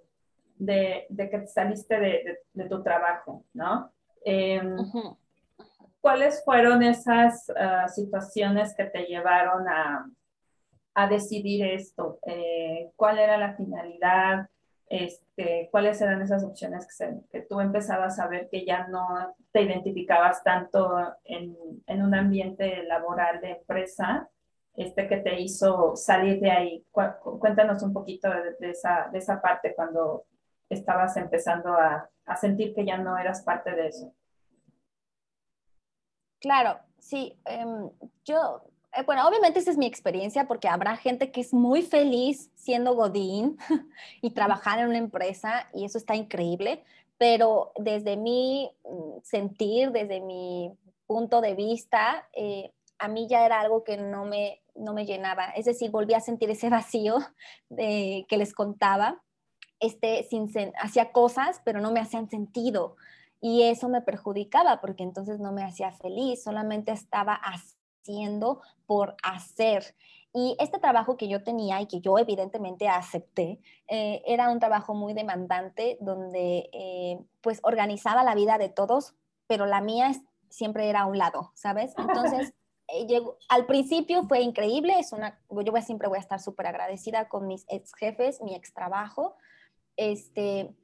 [0.57, 3.93] de, de, que saliste de, de, tu trabajo, ¿no?
[4.25, 4.75] Em,
[6.01, 10.05] ¿Cuáles fueron esas ah, situaciones que te llevaron a,
[10.93, 12.19] a decidir esto?
[12.25, 14.47] Eh, ¿Cuál era la finalidad?
[14.87, 16.87] Este, cuáles eran esas opciones
[17.31, 21.55] que, tú empezabas a ver que ya no te identificabas tanto en,
[21.87, 24.29] un ambiente laboral de empresa,
[24.75, 26.85] este que te hizo salir de ahí.
[27.39, 30.25] Cuéntanos un poquito de, esa, parte cuando
[30.69, 34.13] estabas empezando a, sentir que ya no eras parte de eso.
[36.39, 37.39] Claro, sí.
[37.45, 37.89] Em,
[38.23, 38.63] yo
[39.05, 43.57] bueno, obviamente esa es mi experiencia porque habrá gente que es muy feliz siendo Godín
[44.21, 46.83] y trabajar en una empresa y eso está increíble,
[47.17, 50.71] pero desde mi mm, sentir, desde mi
[51.07, 55.45] punto de vista, eh, a mí ya era algo que no me, no me llenaba.
[55.49, 57.17] Es decir, volví a sentir ese vacío
[57.69, 59.21] de, que les contaba.
[59.81, 62.95] Este, sin, hacía cosas, pero no me hacían sentido.
[63.41, 67.74] Y eso me perjudicaba porque entonces no me hacía feliz, solamente estaba haciendo
[68.85, 69.95] por hacer.
[70.33, 74.93] Y este trabajo que yo tenía y que yo evidentemente acepté, eh, era un trabajo
[74.93, 79.15] muy demandante donde eh, pues organizaba la vida de todos,
[79.47, 80.11] pero la mía
[80.49, 81.93] siempre era a un lado, ¿sabes?
[81.97, 82.53] Entonces,
[82.87, 87.29] eh, al principio fue increíble, es una, yo voy, siempre voy a estar súper agradecida
[87.29, 89.35] con mis ex jefes, mi ex trabajo.
[89.95, 90.75] Este,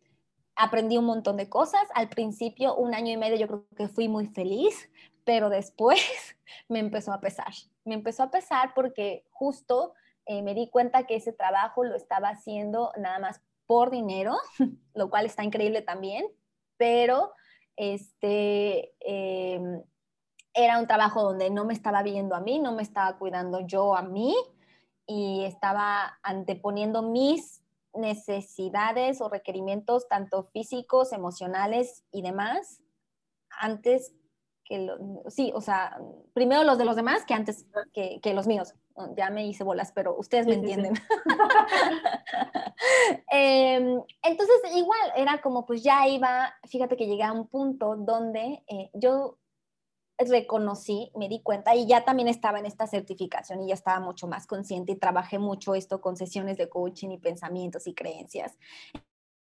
[0.55, 1.83] aprendí un montón de cosas.
[1.93, 4.89] Al principio, un año y medio, yo creo que fui muy feliz,
[5.23, 5.99] pero después
[6.69, 7.53] me empezó a pesar.
[7.85, 9.93] Me empezó a pesar porque justo
[10.25, 14.37] eh, me di cuenta que ese trabajo lo estaba haciendo nada más por dinero,
[14.93, 16.25] lo cual está increíble también,
[16.77, 17.33] pero
[17.75, 19.81] este, em,
[20.53, 23.95] era un trabajo donde no me estaba viendo a mí, no me estaba cuidando yo
[23.95, 24.35] a mí
[25.07, 32.81] y estaba anteponiendo mis necesidades o requerimientos, tanto físicos, emocionales y demás,
[33.49, 34.13] antes
[35.27, 35.99] sí, o sea,
[36.33, 38.73] primero los de los demás que antes que, que los míos.
[39.15, 40.93] Ya me hice bolas, pero ustedes me entienden.
[43.31, 48.63] Em, entonces, igual, era como pues ya iba, fíjate que llegué a un punto donde
[48.67, 49.37] eh, yo
[50.17, 54.27] reconocí, me di cuenta y ya también estaba en esta certificación y ya estaba mucho
[54.27, 58.57] más consciente y trabajé mucho esto con sesiones de coaching y pensamientos y creencias.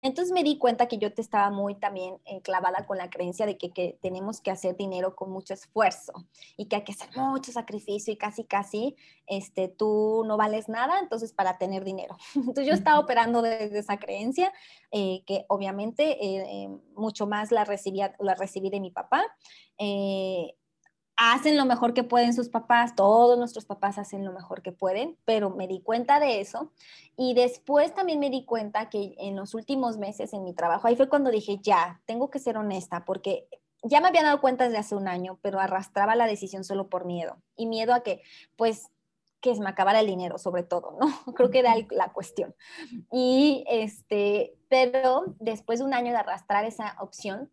[0.02, 3.56] Entonces me di cuenta que yo te estaba muy también clavada con la creencia de
[3.56, 6.12] que, tenemos que hacer dinero con mucho esfuerzo
[6.56, 10.98] y que hay que hacer mucho sacrificio y casi, casi, este, tú no vales nada,
[10.98, 12.16] entonces para tener dinero.
[12.34, 14.52] Entonces yo estaba operando desde esa creencia,
[14.90, 19.24] eh, que obviamente eh, eh, mucho más la, recibía, la recibí de mi papá
[21.30, 25.16] hacen lo mejor que pueden sus papás, todos nuestros papás hacen lo mejor que pueden,
[25.24, 26.72] pero me di cuenta de eso
[27.16, 30.96] y después también me di cuenta que en los últimos meses en mi trabajo, ahí
[30.96, 33.46] fue cuando dije, ya, tengo que ser honesta porque
[33.82, 37.04] ya me había dado cuenta desde hace un año, pero arrastraba la decisión solo por
[37.04, 38.22] miedo y miedo a que,
[38.56, 38.88] pues,
[39.40, 41.06] que se me acabara el dinero, sobre todo, ¿no?
[41.34, 42.54] Creo que era la cuestión.
[43.10, 47.50] Y este, pero después de un año de arrastrar esa opción,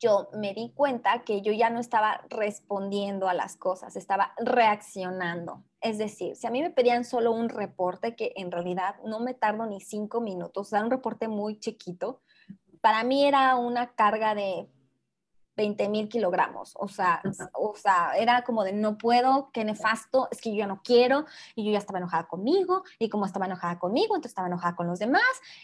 [0.00, 5.64] yo me di cuenta que yo ya no estaba respondiendo a las cosas, estaba reaccionando.
[5.80, 9.34] Es decir, si a mí me pedían solo un reporte, que en realidad no me
[9.34, 12.20] tardo ni cinco minutos, o un reporte muy chiquito,
[12.80, 14.68] para mí era una carga de
[15.56, 17.20] 20 mil kilogramos, o sea,
[17.52, 21.26] o sea, era como de no puedo, qué nefasto, es que yo ya no quiero,
[21.56, 24.86] y yo ya estaba enojada conmigo, y como estaba enojada conmigo, entonces estaba enojada con
[24.86, 25.22] los demás,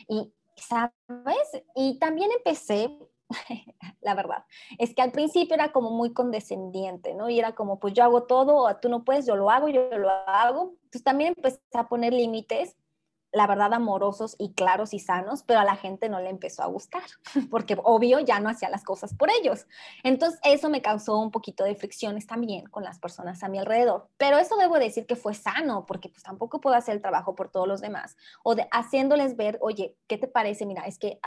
[0.08, 1.62] y, ¿sabes?
[1.76, 2.90] Y también empecé
[4.00, 4.44] la verdad.
[4.78, 7.28] Es que al principio era como muy condescendiente, ¿no?
[7.28, 10.10] Y era como, pues yo hago todo, tú no puedes, yo lo hago, yo lo
[10.10, 10.74] hago.
[10.84, 12.76] Entonces también empecé a poner límites,
[13.32, 16.66] la verdad, amorosos y claros y sanos, pero a la gente no le empezó a
[16.66, 17.02] gustar,
[17.50, 19.66] porque obvio ya no hacía las cosas por ellos.
[20.04, 24.08] Entonces eso me causó un poquito de fricciones también con las personas a mi alrededor.
[24.16, 27.50] Pero eso debo decir que fue sano, porque pues tampoco puedo hacer el trabajo por
[27.50, 30.64] todos los demás, o de, haciéndoles ver, oye, ¿qué te parece?
[30.64, 31.18] Mira, es que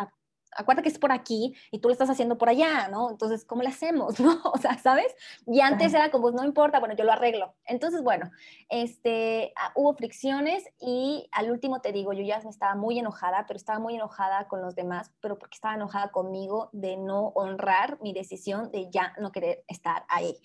[0.55, 3.09] acuérdate que es por aquí y tú lo estás haciendo por allá, ¿no?
[3.09, 4.41] Entonces, ¿cómo le hacemos, no?
[4.45, 5.15] O sea, ¿sabes?
[5.45, 7.53] Y antes era como, pues, no importa, bueno, yo lo arreglo.
[7.65, 8.31] Entonces, bueno,
[8.69, 13.57] este, ah, hubo fricciones y al último te digo, yo ya estaba muy enojada, pero
[13.57, 18.13] estaba muy enojada con los demás, pero porque estaba enojada conmigo de no honrar mi
[18.13, 20.39] decisión de ya no querer estar ahí.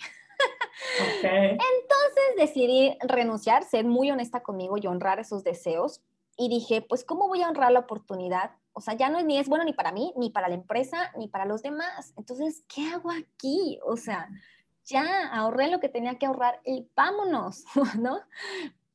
[1.23, 6.01] Entonces decidí renunciar, ser muy honesta conmigo y honrar esos deseos.
[6.37, 9.39] Y dije, pues, ¿cómo voy a honrar la oportunidad o sea, ya no es, ni
[9.39, 12.13] es bueno ni para mí, ni para la empresa, ni para los demás.
[12.17, 13.79] Entonces, ¿qué hago aquí?
[13.85, 14.29] O sea,
[14.85, 17.65] ya ahorré lo que tenía que ahorrar y vámonos,
[17.99, 18.21] ¿no?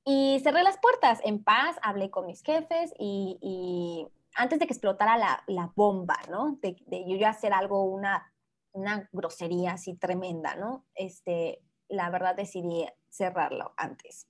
[0.03, 5.17] Y cerré las puertas en paz, hablé con mis jefes y, antes de que explotara
[5.47, 6.57] la, bomba, ¿no?
[6.61, 8.31] De, de, yo hacer algo, una,
[8.71, 10.85] una grosería así tremenda, ¿no?
[10.95, 14.27] Este, la verdad decidí cerrarlo antes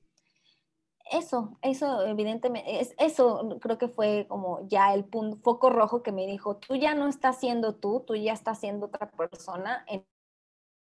[1.12, 6.12] eso, eso evidentemente, es, eso creo que fue como ya el punto, foco rojo que
[6.12, 9.86] me dijo, tú ya no estás siendo tú, tú ya estás siendo otra persona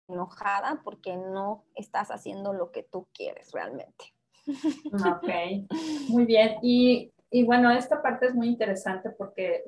[0.07, 4.13] enojada porque no estás haciendo lo que tú quieres realmente.
[4.93, 5.29] Ok,
[6.09, 6.57] muy bien.
[6.61, 9.63] Y, y bueno, esta parte es muy interesante porque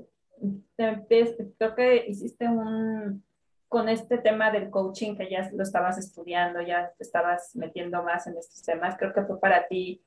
[0.75, 3.23] creo que hiciste un,
[3.67, 8.27] con este tema del coaching que ya lo estabas estudiando, ya te estabas metiendo más
[8.27, 10.01] en estos temas, creo que fue para ti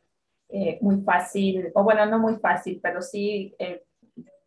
[0.52, 3.84] eh, muy fácil, o bueno, no muy fácil, pero sí eh,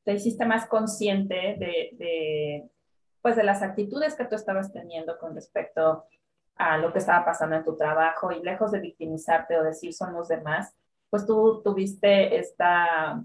[0.04, 2.70] te hiciste más consciente de, de,
[3.22, 6.06] pues de las actitudes que tú estabas teniendo con respecto
[6.56, 10.14] a lo que estaba pasando en tu trabajo y lejos de victimizarte o decir son
[10.14, 10.76] los demás,
[11.10, 13.24] pues tú tuviste esta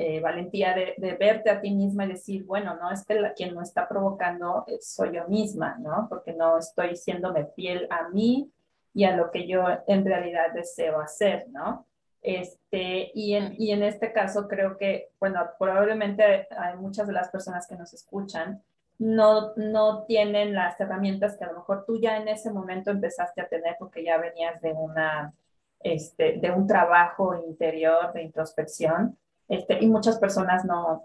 [0.00, 3.32] eh, valentía de, de, verte a ti misma y decir, bueno, no, es que la,
[3.32, 6.06] quien no está provocando soy yo misma, ¿no?
[6.08, 8.52] Porque no estoy siéndome fiel a mí
[8.94, 11.87] y a lo que yo en realidad deseo hacer, ¿no?
[12.20, 17.30] Este, y, en, y en este caso creo que, bueno, probablemente hay muchas de las
[17.30, 18.62] personas que nos escuchan
[18.98, 23.40] no, no tienen las herramientas que a lo mejor tú ya en ese momento empezaste
[23.40, 25.32] a tener porque ya venías de, una,
[25.80, 29.16] este, de un trabajo interior de introspección
[29.48, 31.04] este, y muchas personas no,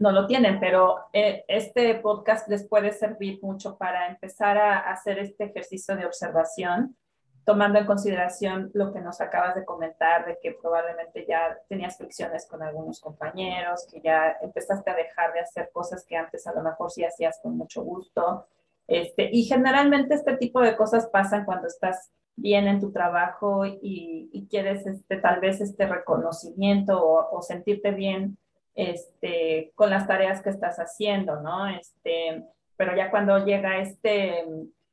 [0.00, 5.18] no lo tienen, pero eh, este podcast les puede servir mucho para empezar a hacer
[5.20, 6.96] este ejercicio de observación
[7.44, 12.46] tomando en consideración lo que nos acabas de comentar, de que probablemente ya tenías fricciones
[12.46, 16.62] con algunos compañeros, que ya empezaste a dejar de hacer cosas que antes a lo
[16.62, 18.46] mejor sí hacías con mucho gusto.
[18.86, 24.46] Este, y generalmente este tipo de cosas pasan cuando estás bien en tu trabajo y,
[24.50, 28.36] quieres este, tal vez este reconocimiento o, o, sentirte bien
[28.74, 31.68] este, con las tareas que estás haciendo, ¿no?
[31.68, 32.44] Este,
[32.76, 34.44] pero ya cuando llega este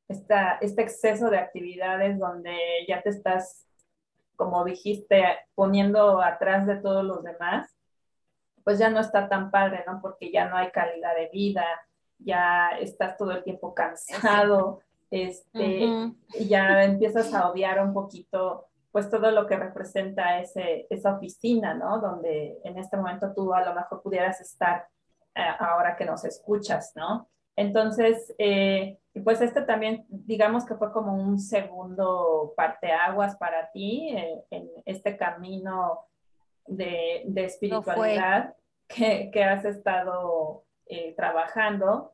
[0.09, 2.57] esta, este exceso de actividades donde
[2.87, 3.65] ya te estás,
[4.35, 5.23] como dijiste,
[5.55, 7.73] poniendo atrás de todos los demás,
[8.63, 9.99] pues ya no está tan padre, ¿no?
[10.01, 11.65] Porque ya no hay calidad de vida,
[12.17, 14.81] ya estás todo el tiempo cansado,
[15.11, 21.13] este, y ya empiezas a obviar un poquito pues todo lo que representa ese, esa
[21.13, 21.99] oficina, ¿no?
[21.99, 24.87] Donde en este momento tú a lo mejor pudieras estar
[25.35, 27.29] eh, ahora que nos escuchas, ¿no?
[27.55, 34.43] Entonces, eh, pues este también, digamos que fue como un segundo parteaguas para ti eh,
[34.51, 35.99] en este camino
[36.65, 38.55] de, de espiritualidad
[38.87, 40.63] que, que, has estado
[41.15, 42.13] trabajando.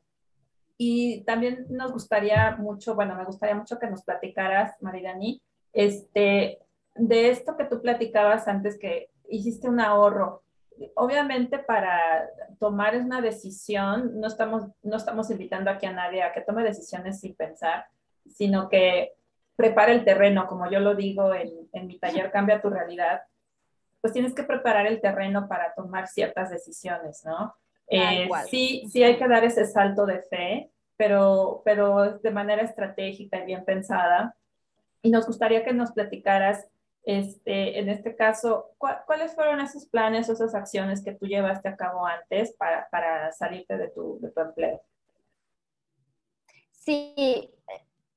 [0.78, 6.58] Y también nos gustaría mucho, bueno, me gustaría mucho que nos platicaras, Maridani, este,
[6.94, 10.42] de esto que tú platicabas antes, que hiciste un ahorro.
[10.94, 16.42] Obviamente para tomar una decisión, no estamos, no estamos invitando aquí a nadie a que
[16.42, 17.86] tome decisiones sin pensar,
[18.28, 19.12] sino que
[19.56, 23.22] prepare el terreno, como yo lo digo en, en mi taller Cambia tu realidad,
[24.00, 27.54] pues tienes que preparar el terreno para tomar ciertas decisiones, ¿no?
[27.88, 33.38] Eh, sí, sí hay que dar ese salto de fe, pero, pero de manera estratégica
[33.38, 34.36] y bien pensada.
[35.02, 36.66] Y nos gustaría que nos platicaras
[37.06, 41.76] este, en este caso, ¿cuáles fueron esos planes o esas acciones que tú llevaste a
[41.76, 44.82] cabo antes para, para salirte de tu, de tu empleo?
[46.72, 47.54] Sí,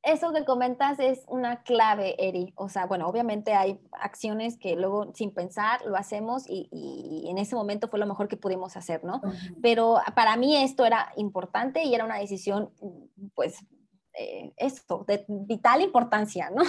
[0.02, 2.52] eso que comentas es una clave, Eri.
[2.56, 7.38] O sea, bueno, obviamente hay acciones que luego sin pensar lo hacemos y, y en
[7.38, 9.22] ese momento fue lo mejor que pudimos hacer, ¿no?
[9.62, 12.72] Pero para mí esto era importante y era una decisión,
[13.36, 13.64] pues,
[14.14, 16.64] eh, esto, de vital importancia, ¿no?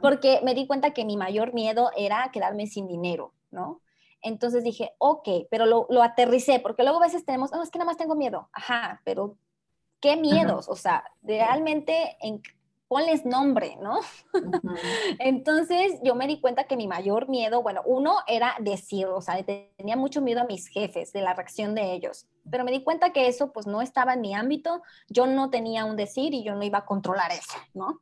[0.00, 3.82] Porque me di cuenta que mi mayor miedo era quedarme sin dinero, ¿no?
[4.22, 7.78] Entonces dije, ok, pero lo, lo aterricé, porque luego a veces tenemos, no, es que
[7.78, 9.36] nada más tengo miedo, ajá, pero
[10.00, 10.68] ¿qué miedos?
[10.68, 12.42] O sea, realmente en
[12.88, 13.98] ponles nombre, ¿no?
[15.18, 19.42] Entonces yo me di cuenta que mi mayor miedo, bueno, uno era decir, o sea,
[19.44, 23.12] tenía mucho miedo a mis jefes, de la reacción de ellos, pero me di cuenta
[23.12, 26.54] que eso pues no estaba en mi ámbito, yo no tenía un decir y yo
[26.54, 28.00] no iba a controlar eso, ¿no?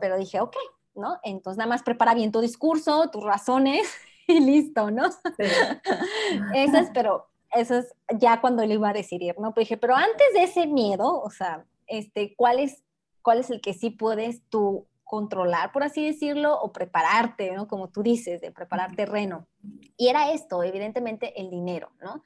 [0.00, 0.56] Pero dije, ok,
[0.94, 1.18] ¿no?
[1.22, 3.90] Entonces nada más prepara bien tu discurso, tus razones
[4.26, 5.10] y listo, ¿no?
[5.10, 5.18] Sí.
[6.54, 9.54] eso es, pero eso es ya cuando le iba a decidir, ¿no?
[9.54, 12.84] Pero dije, pero antes de ese miedo, o sea, este, ¿cuál es
[13.22, 17.66] cuál es el que sí puedes tú controlar, por así decirlo, o prepararte, ¿no?
[17.66, 19.48] Como tú dices, de preparar terreno.
[19.96, 22.22] Y era esto, evidentemente, el dinero, ¿no?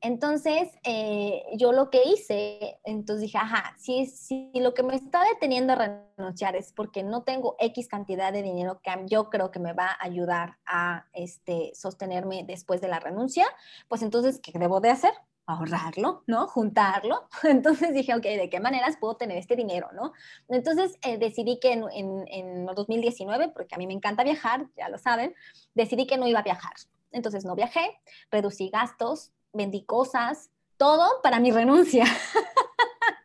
[0.00, 5.22] Entonces, eh, yo lo que hice, entonces dije, ajá, si, si lo que me está
[5.24, 9.60] deteniendo a renunciar es porque no tengo X cantidad de dinero que yo creo que
[9.60, 13.46] me va a ayudar a este, sostenerme después de la renuncia,
[13.88, 15.12] pues entonces, ¿qué debo de hacer?
[15.46, 16.46] Ahorrarlo, ¿no?
[16.46, 17.28] Juntarlo.
[17.42, 20.12] Entonces dije, ok, ¿de qué maneras puedo tener este dinero, ¿no?
[20.48, 24.88] Entonces eh, decidí que en, en, en 2019, porque a mí me encanta viajar, ya
[24.88, 25.34] lo saben,
[25.74, 26.74] decidí que no iba a viajar.
[27.10, 32.04] Entonces no viajé, reducí gastos, vendí cosas, todo para mi renuncia.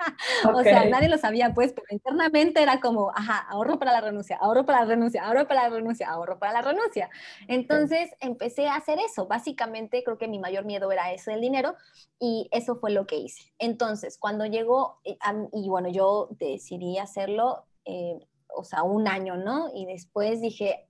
[0.54, 4.38] o sea, nadie lo sabía, pues, pero internamente era como, ajá, ahorro para la renuncia,
[4.38, 7.10] ahorro para la renuncia, ahorro para la renuncia, ahorro para la renuncia.
[7.48, 9.28] Entonces empecé a hacer eso.
[9.28, 11.76] Básicamente creo que mi mayor miedo era eso del dinero
[12.20, 13.54] y eso fue lo que hice.
[13.60, 15.18] Entonces, cuando llegó, eh,
[15.54, 18.20] y bueno, yo decidí hacerlo, eh,
[18.56, 19.70] o sea, un año, ¿no?
[19.74, 20.88] Y después dije,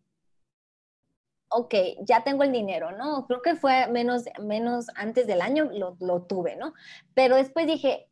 [1.50, 3.26] ok, ya tengo el dinero, ¿no?
[3.28, 6.74] Creo que fue menos, menos antes del año lo, lo tuve, ¿no?
[7.14, 8.07] Pero después dije,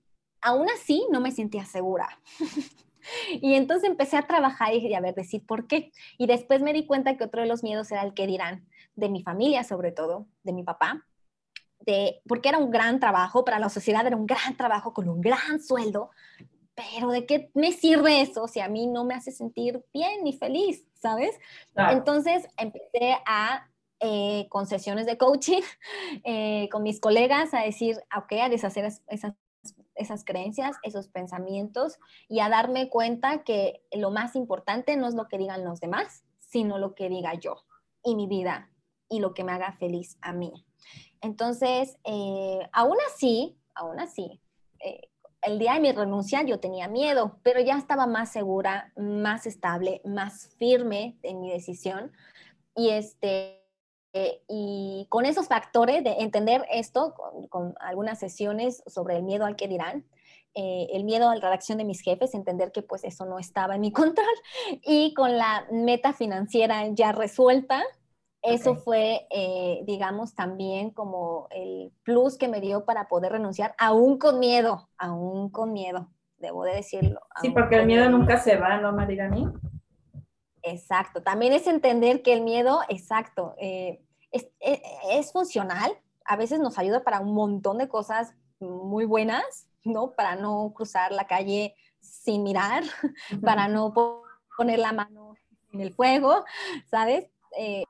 [0.45, 2.07] aún así no me sentía segura.
[3.41, 5.91] y entonces empecé a trabajar y a ver, decir por qué.
[6.19, 8.65] Y después me di cuenta que otro de los miedos era el que dirán,
[8.95, 11.05] de mi familia sobre todo, de mi papá,
[11.79, 15.19] de, porque era un gran trabajo, para la sociedad era un gran trabajo con un
[15.19, 16.11] gran sueldo,
[16.75, 20.33] pero ¿de qué me sirve eso si a mí no me hace sentir bien ni
[20.33, 21.37] feliz, ¿sabes?
[21.75, 23.67] Entonces empecé a
[23.99, 25.61] eh, con sesiones de coaching
[26.23, 29.33] eh, con mis colegas a decir, ok, a deshacer esas
[29.95, 31.97] esas creencias, esos pensamientos
[32.27, 36.23] y a darme cuenta que lo más importante no es lo que digan los demás,
[36.39, 37.65] sino lo que diga yo
[38.03, 38.69] y mi vida
[39.09, 40.65] y lo que me haga feliz a mí.
[41.21, 44.41] Entonces, eh, aún así, aún así,
[44.79, 45.09] eh,
[45.41, 50.01] el día de mi renuncia yo tenía miedo, pero ya estaba más segura, más estable,
[50.03, 52.11] más firme en mi decisión.
[52.75, 53.64] Y este,
[54.17, 57.15] eh, y con esos factores de entender esto,
[57.49, 60.05] con, algunas sesiones sobre el miedo al que dirán,
[60.53, 63.75] eh, el miedo a la reacción de mis jefes, entender que pues eso no estaba
[63.75, 64.25] en mi control,
[64.83, 67.83] y con la meta financiera ya resuelta,
[68.41, 74.17] eso fue, eh, digamos, también como el plus que me dio para poder renunciar, aún
[74.17, 76.07] con miedo, aún con miedo,
[76.37, 77.19] debo de decirlo.
[77.41, 79.47] Sí, porque el miedo nunca se va, ¿no, Marilani?
[80.67, 84.01] Exacto, también es entender que el miedo, exacto, e,
[84.31, 85.95] es, funcional,
[86.25, 90.13] a veces nos ayuda para un montón de cosas muy buenas, ¿no?
[90.13, 92.83] Para no cruzar la calle sin mirar,
[93.43, 93.93] para no
[94.57, 95.35] poner la mano
[95.71, 96.43] en el fuego,
[96.89, 97.27] ¿sabes?
[97.57, 97.83] Eh,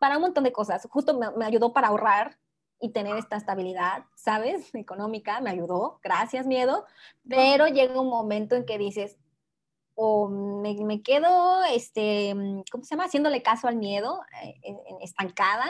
[0.00, 0.88] para un montón de cosas.
[0.90, 2.36] Justo me, ayudó para ahorrar
[2.80, 4.74] y tener esta estabilidad, ¿sabes?
[4.74, 6.84] Económica, me ayudó, gracias miedo,
[7.28, 9.18] pero llega un momento en que dices,
[10.00, 12.32] o me, quedo, este,
[12.70, 13.06] ¿cómo se llama?
[13.06, 14.54] Haciéndole caso al miedo, eh,
[15.02, 15.66] estancada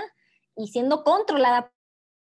[0.55, 1.72] y siendo controlada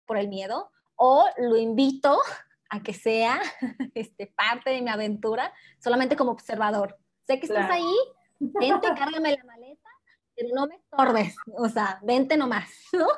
[0.07, 2.16] por el miedo, o lo invito
[2.70, 3.41] a que sea
[3.95, 6.97] este, parte de mi aventura solamente como observador.
[7.26, 7.97] Sé que estás ahí,
[8.38, 9.88] vente, cárgame la maleta,
[10.36, 13.09] pero no me estorbes, o sea, vente nomás, ¿no?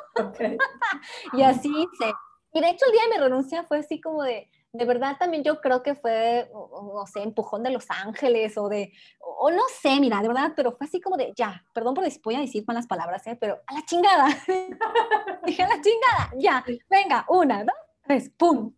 [1.35, 2.11] y así sé.
[2.55, 5.45] Y de hecho el día de mi renuncia fue así como de, de verdad también
[5.45, 10.01] yo creo que fue, no sé, empujón de Los Ángeles o de, o no sé,
[10.01, 12.87] mira, de verdad, pero fue así como de, ya, perdón por voy a decir malas
[12.87, 13.37] palabras, ¿eh?
[13.39, 14.27] pero a la chingada.
[15.47, 18.73] Dije, a la chingada, ya, venga, una, dos, tres, pum.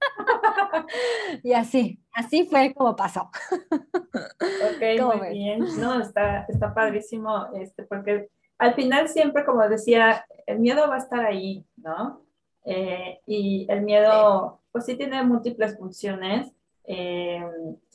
[1.42, 3.30] y así, así fue como pasó.
[3.50, 5.64] ok, muy bien.
[5.78, 8.28] No, está, está padrísimo, este, porque
[8.58, 12.22] al final siempre, como decía, el miedo va a estar ahí, ¿no?
[12.64, 16.52] Eh, y el miedo, pues sí tiene múltiples funciones,
[16.84, 17.44] eh,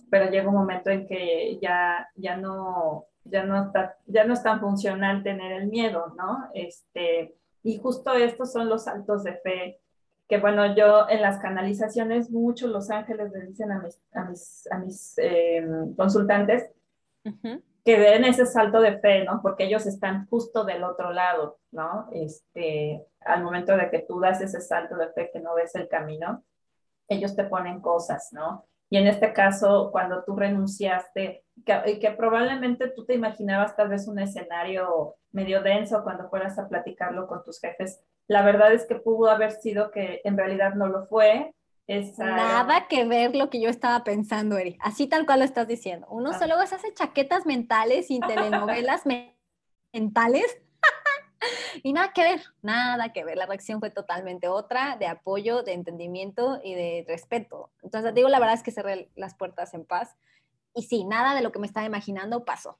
[0.09, 4.43] pero llega un momento en que ya, ya, no, ya, no está, ya no es
[4.43, 6.49] tan funcional tener el miedo, ¿no?
[6.53, 9.79] Este, y justo estos son los saltos de fe
[10.27, 14.67] que bueno, yo en las canalizaciones, muchos los ángeles le dicen a mis, a mis,
[14.71, 15.65] a mis eh,
[15.95, 16.69] consultantes
[17.87, 19.41] que den ese salto de fe, ¿no?
[19.41, 22.09] Porque ellos están justo del otro lado, ¿no?
[22.11, 25.87] Este, al momento de que tú das ese salto de fe que no ves el
[25.87, 26.43] camino,
[27.07, 28.65] ellos te ponen cosas, ¿no?
[28.89, 34.05] Y en este caso, cuando tú renunciaste, que, que probablemente tú te imaginabas tal vez
[34.09, 38.95] un escenario medio denso cuando fueras a platicarlo con tus jefes, la verdad es que
[38.95, 41.55] pudo haber sido que en realidad no lo fue.
[42.17, 44.77] Nada que ver lo que yo estaba pensando, Eri.
[44.81, 46.05] Así tal cual lo estás diciendo.
[46.09, 46.39] Uno ah.
[46.39, 49.03] solo se hace chaquetas mentales y telenovelas
[49.93, 50.57] mentales.
[51.83, 53.37] y nada que ver, nada que ver.
[53.37, 57.71] La reacción fue totalmente otra, de apoyo, de entendimiento y de respeto.
[57.81, 60.17] Entonces, digo, la verdad es que cerré las puertas en paz.
[60.73, 62.79] Y sí, nada de lo que me estaba imaginando pasó.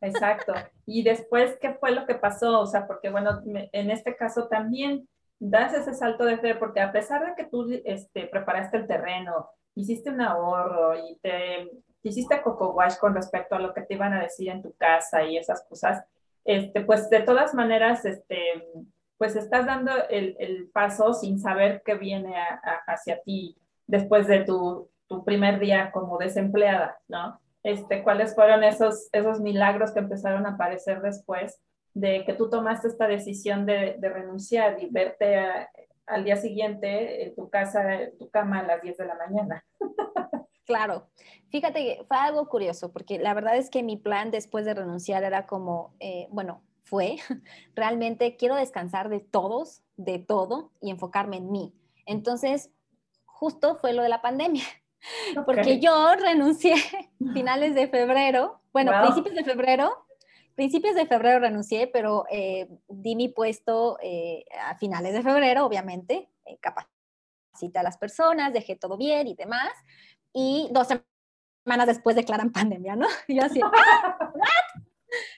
[0.00, 0.54] Exacto.
[0.86, 2.60] Y después, ¿qué fue lo que pasó?
[2.60, 6.92] O sea, porque bueno, en este caso también das ese salto de fe, porque a
[6.92, 11.70] pesar de que tú este, preparaste el terreno, hiciste un ahorro y te
[12.02, 15.24] hiciste coco wash con respecto a lo que te iban a decir en tu casa
[15.24, 16.04] y esas cosas,
[16.44, 18.38] este, pues de todas maneras, este,
[19.18, 22.34] pues estás dando el, el paso sin saber qué viene
[22.86, 23.56] hacia ti
[23.86, 27.40] después de tu, tu primer día como desempleada, ¿no?
[27.66, 31.60] este, cuáles fueron esos, esos milagros que empezaron a aparecer después
[31.96, 35.38] de que tú tomaste esta decisión de, renunciar y verte
[36.04, 39.64] al día siguiente en tu casa, en tu cama a las 10 de la mañana.
[40.66, 41.08] Claro,
[41.48, 45.24] fíjate que fue algo curioso, porque la verdad es que mi plan después de renunciar
[45.24, 47.16] era como, eh, bueno, fue,
[47.74, 51.72] realmente quiero descansar de todos, de todo y enfocarme en mí.
[52.04, 52.70] Entonces,
[53.24, 54.64] justo fue lo de la pandemia.
[55.46, 56.74] Porque yo renuncié
[57.32, 60.05] finales de febrero, bueno, principios de febrero,
[60.56, 66.30] principios de febrero renuncié, pero eh, di mi puesto eh, a finales de febrero, obviamente,
[66.46, 69.70] eh, capacité a las personas, dejé todo bien y demás,
[70.32, 73.06] y dos semanas después declaran pandemia, ¿no?
[73.28, 74.18] Y yo así, ah,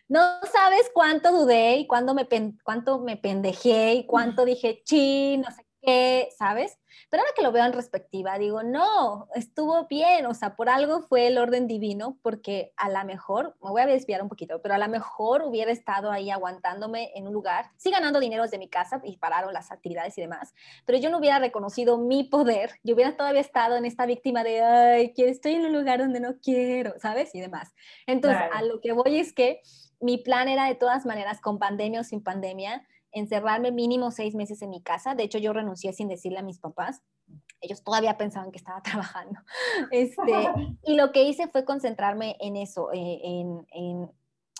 [0.08, 2.26] No sabes cuánto dudé y cuánto me,
[2.62, 5.67] cuánto me pendejé y cuánto dije, chi, no sé
[6.36, 6.78] ¿sabes?
[7.10, 11.02] Pero ahora que lo veo en perspectiva, digo, no, estuvo bien, o sea, por algo
[11.02, 14.74] fue el orden divino, porque a lo mejor, me voy a desviar un poquito, pero
[14.74, 18.68] a lo mejor hubiera estado ahí aguantándome en un lugar, sí ganando dinero desde mi
[18.68, 20.54] casa y pararon las actividades y demás,
[20.84, 24.62] pero yo no hubiera reconocido mi poder, yo hubiera todavía estado en esta víctima de,
[24.62, 27.34] ay, que estoy en un lugar donde no quiero, ¿sabes?
[27.34, 27.74] Y demás.
[28.06, 29.60] Entonces, a lo que voy es que
[30.00, 34.62] mi plan era de todas maneras, con pandemia o sin pandemia, encerrarme mínimo seis meses
[34.62, 35.14] en mi casa.
[35.14, 37.02] De hecho, yo renuncié sin decirle a mis papás.
[37.60, 39.40] Ellos todavía pensaban que estaba trabajando.
[39.90, 40.16] Este,
[40.82, 44.10] y lo que hice fue concentrarme en eso, eh, en, en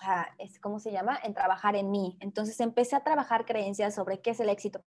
[0.03, 0.28] ah,
[0.61, 1.18] ¿cómo se llama?
[1.22, 2.16] En trabajar en mí.
[2.20, 4.82] Entonces empecé a trabajar creencias sobre qué es el éxito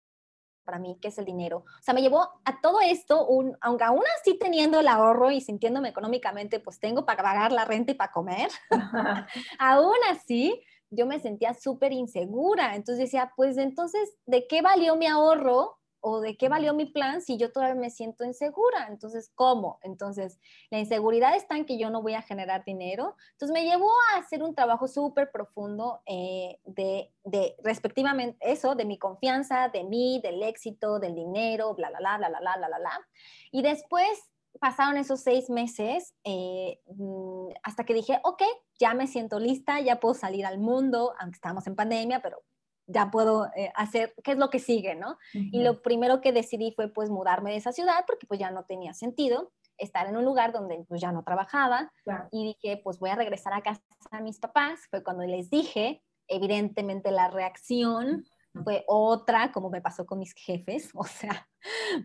[0.69, 1.65] para mí, qué es el dinero.
[1.67, 5.41] O sea, me llevó a todo esto, un, aunque aún así teniendo el ahorro y
[5.41, 8.51] sintiéndome económicamente, pues tengo para pagar la renta y para comer,
[9.59, 12.75] aún así yo me sentía súper insegura.
[12.75, 15.77] Entonces decía, pues entonces, ¿de qué valió mi ahorro?
[16.01, 18.87] ¿O de qué valió mi plan si yo todavía me siento insegura?
[18.89, 19.81] Entonces, ¿cómo?
[19.83, 20.39] Entonces,
[20.71, 23.17] la inseguridad está en que yo no voy a generar dinero.
[23.33, 28.85] Entonces, me llevó a hacer un trabajo súper profundo eh, de, de, respectivamente, eso, de
[28.85, 32.79] mi confianza, de mí, del éxito, del dinero, bla, bla, bla, bla, bla, bla, bla,
[32.79, 33.09] bla.
[33.51, 38.43] Y después pasaron esos seis meses eh, mm, hasta que dije, ok,
[38.79, 42.43] ya me siento lista, ya puedo salir al mundo, aunque estamos en pandemia, pero
[42.87, 45.19] ya puedo eh, hacer, ¿qué es lo que sigue, no?
[45.33, 48.65] Y lo primero que decidí fue pues mudarme de esa ciudad porque pues ya no
[48.65, 51.93] tenía sentido estar en un lugar donde pues ya no trabajaba
[52.33, 54.81] y dije pues voy a regresar a casa a mis papás.
[54.91, 58.25] Fue cuando les dije, evidentemente la reacción
[58.63, 61.49] fue otra, como me pasó con mis jefes, o sea,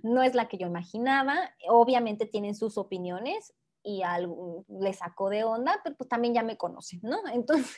[0.04, 1.38] no es la que yo imaginaba.
[1.70, 6.58] Obviamente tienen sus opiniones y algo les sacó de onda, pero pues también ya me
[6.58, 7.18] conocen, ¿no?
[7.34, 7.78] Entonces,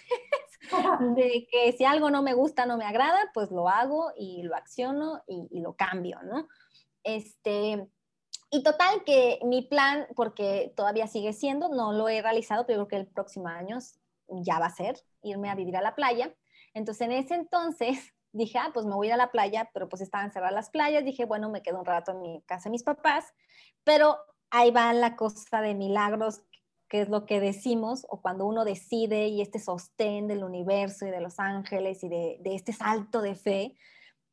[1.16, 4.56] de que si algo no me gusta, no me agrada, pues lo hago y lo
[4.56, 6.48] acciono y, y lo cambio, ¿no?
[7.04, 7.88] Este,
[8.52, 12.88] y total que mi plan, porque todavía sigue siendo, no lo he realizado, pero creo
[12.88, 13.80] que el próximo año
[14.30, 16.34] ya va a ser irme a vivir a la playa.
[16.74, 20.32] Entonces en ese entonces dije, ah, pues me voy a la playa, pero pues estaban
[20.32, 21.04] cerradas las playas.
[21.04, 23.34] Dije, bueno, me quedo un rato en mi casa de mis papás,
[23.84, 24.18] pero
[24.50, 26.42] ahí va la cosa de milagros,
[26.88, 31.12] que es lo que decimos, o cuando uno decide y este sostén del universo y
[31.12, 33.76] de los ángeles y de, de este salto de fe,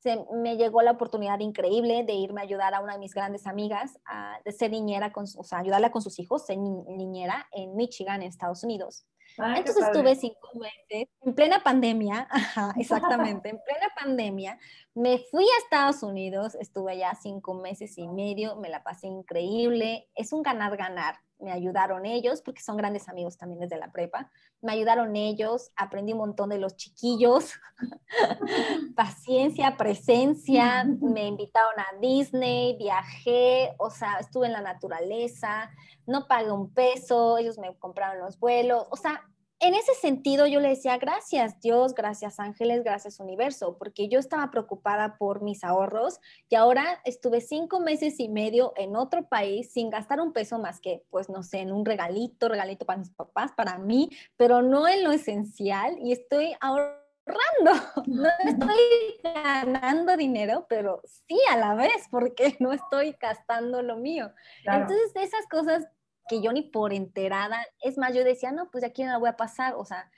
[0.03, 3.47] se, me llegó la oportunidad increíble de irme a ayudar a una de mis grandes
[3.47, 7.77] amigas, a, de ser niñera, con, o sea, ayudarla con sus hijos, ser niñera en
[7.77, 9.07] Michigan, en Estados Unidos.
[9.39, 12.29] Entonces estuve cinco meses en plena pandemia,
[12.77, 14.59] exactamente, en plena pandemia.
[14.95, 20.09] Me fui a Estados Unidos, estuve allá cinco meses y medio, me la pasé increíble.
[20.15, 21.17] Es un ganar-ganar.
[21.43, 24.31] Me ayudaron ellos, porque son grandes amigos también desde la prepa.
[24.61, 27.53] Me ayudaron ellos, aprendí un montón de los chiquillos.
[28.97, 30.85] Paciencia, presencia.
[31.01, 35.71] Me invitaron a Disney, viajé, o sea, estuve en la naturaleza
[36.07, 39.29] no pagué un peso, ellos me compraron los vuelos, o sea,
[39.63, 44.51] en ese sentido yo le decía, gracias Dios, gracias ángeles, gracias universo, porque yo estaba
[44.51, 49.89] preocupada por mis ahorros y ahora estuve cinco meses y medio en otro país sin
[49.89, 53.53] gastar un peso más que, pues no sé, en un regalito, regalito para mis papás,
[53.57, 56.99] para mí, pero no en lo esencial y estoy ahorrando,
[58.07, 64.33] no estoy ganando dinero, pero sí a la vez, porque no estoy gastando lo mío.
[64.65, 65.87] Entonces, esas cosas
[66.29, 69.29] que yo ni por enterada, es más, yo decía, no, pues aquí no la voy
[69.29, 70.11] a pasar, o sea,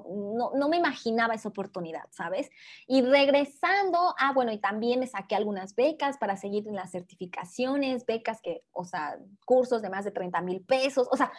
[0.00, 2.50] no, no, me imaginaba esa oportunidad, ¿sabes?
[2.86, 8.06] Y regresando, ah, bueno, y también me saqué algunas becas para seguir en las certificaciones,
[8.06, 11.30] becas que, o sea, cursos de más de 30 mil pesos, o sea,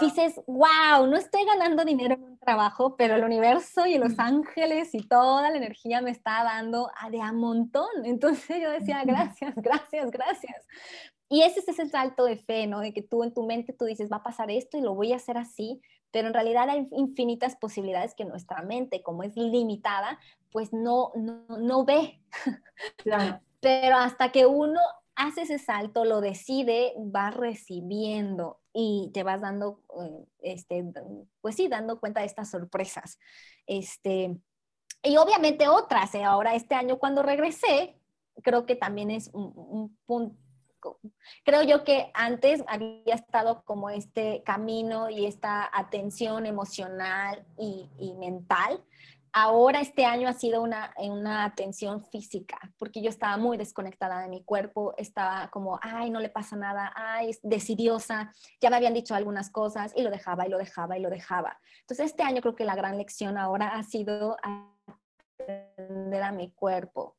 [0.00, 4.94] dices, wow, no estoy ganando dinero en un trabajo, pero el universo y los ángeles
[4.94, 8.04] y toda la energía me está dando a de a montón.
[8.04, 10.66] Entonces yo decía, gracias, gracias, gracias.
[11.32, 12.80] Y ese es el salto de fe, ¿no?
[12.80, 15.14] De que tú en tu mente tú dices, va a pasar esto y lo voy
[15.14, 15.80] a hacer así,
[16.10, 20.18] pero en realidad hay infinitas posibilidades que nuestra mente, como es limitada,
[20.50, 22.20] pues no, no, ve.
[23.60, 24.78] pero hasta que uno
[25.14, 30.84] hace ese salto, lo decide, va recibiendo y te vas dando, eh, este,
[31.40, 33.18] pues sí, dando cuenta de estas sorpresas.
[33.66, 34.36] Este,
[35.02, 36.24] y obviamente otras, ¿eh?
[36.24, 37.96] ahora este año cuando regresé,
[38.42, 39.96] creo que también es un
[41.44, 48.82] Creo yo que antes había estado como este camino y esta atención emocional y, mental.
[49.34, 54.28] Ahora este año ha sido una, una atención física, porque yo estaba muy desconectada de
[54.28, 58.30] mi cuerpo, estaba como, ay, no le pasa nada, ay, es decidiosa,
[58.60, 61.58] ya me habían dicho algunas cosas y lo dejaba y lo dejaba y lo dejaba.
[61.80, 64.72] Entonces este año creo que la gran lección ahora ha sido a
[66.32, 67.16] mi cuerpo,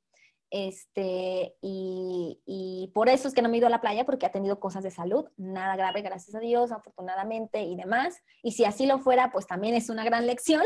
[0.54, 4.32] este, y, por eso es que no me he ido a la playa porque ha
[4.32, 8.22] tenido cosas de salud, nada grave, gracias a Dios, afortunadamente y demás.
[8.43, 10.62] Y si así lo fuera, pues también es una gran lección.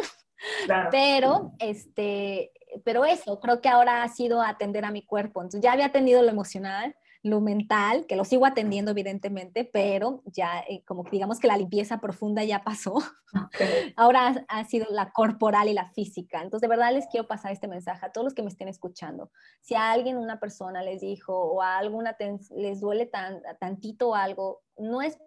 [0.92, 2.52] Pero, este,
[2.84, 5.42] pero eso, creo que ahora ha sido atender a mi cuerpo.
[5.42, 10.60] Entonces ya había atendido lo emocional, lo mental, que lo sigo atendiendo evidentemente, pero ya
[10.68, 12.96] eh, como digamos que la limpieza profunda ya pasó.
[13.96, 16.42] Ahora ha, sido la corporal y la física.
[16.42, 19.32] Entonces, de verdad les quiero pasar este mensaje a todos los que me estén escuchando.
[19.62, 22.16] Si a alguien, una persona les dijo o a alguna
[22.56, 25.18] les duele tan, tantito algo, no es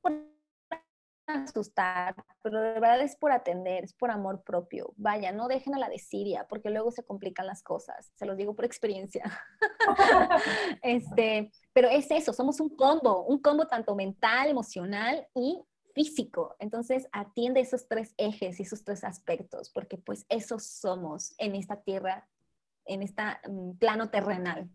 [0.00, 0.12] por
[1.34, 4.92] asustar, pero de verdad es por atender, es por amor propio.
[4.96, 8.12] Vaya, no dejen a la desidia, porque luego se complican las cosas.
[8.14, 9.24] Se los digo por experiencia.
[10.82, 15.62] este, pero es eso, somos un combo, un combo tanto mental, emocional y
[15.94, 16.56] físico.
[16.58, 21.82] Entonces, atiende esos tres ejes y esos tres aspectos, porque pues esos somos en esta
[21.82, 22.28] tierra,
[22.84, 23.22] en este
[23.78, 24.68] plano terrenal.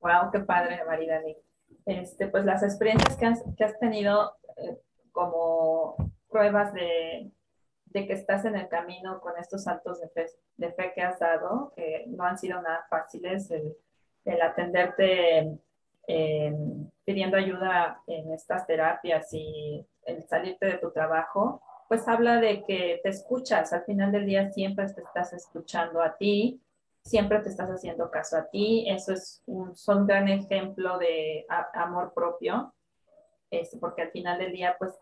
[0.00, 1.36] Wow, qué padre, Maridani
[1.86, 4.78] este, pues las experiencias que has, tenido eh,
[5.12, 5.96] como
[6.28, 7.32] pruebas de,
[7.92, 10.08] que estás en el camino con estos saltos de
[10.72, 13.76] fe, que has dado, que no han sido nada fáciles, el,
[14.24, 15.58] el atenderte
[17.04, 23.00] pidiendo ayuda en estas terapias y el salirte de tu trabajo, pues habla de que
[23.02, 26.60] te escuchas, al final del día siempre te estás escuchando a ti,
[27.02, 32.12] siempre te estás haciendo caso a ti, eso es un, son gran ejemplo de amor
[32.14, 32.74] propio,
[33.50, 34.92] este, porque al final del día, pues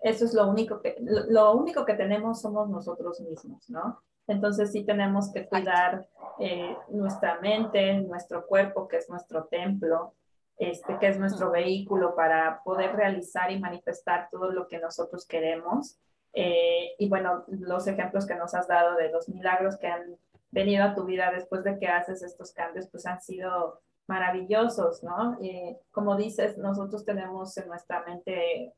[0.00, 4.02] eso es lo único que, lo, único que tenemos somos nosotros mismos, ¿no?
[4.26, 10.14] Entonces sí tenemos que cuidar eh, nuestra mente, nuestro cuerpo, que es nuestro templo,
[10.58, 15.98] este, que es nuestro vehículo para poder realizar y manifestar todo lo que nosotros queremos.
[16.34, 20.16] Eh, y bueno, los ejemplos que nos has dado de los milagros que han
[20.52, 25.38] venido a tu vida después de que haces estos cambios, pues han sido maravillosos, ¿no?
[25.40, 28.74] Y como dices, nosotros tenemos en nuestra mente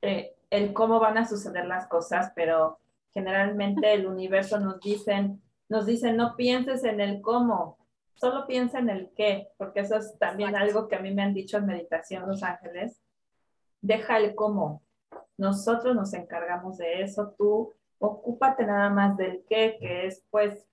[0.00, 2.78] eh, el cómo van a suceder las cosas, pero
[3.12, 7.78] generalmente el universo nos dicen, nos dice, no pienses en el cómo,
[8.14, 11.34] solo piensa en el qué, porque eso es también algo que a mí me han
[11.34, 13.00] dicho en meditación los ángeles.
[13.80, 14.82] Deja el cómo.
[15.36, 20.67] Nosotros nos encargamos de eso, tú ocúpate nada más del qué, que es pues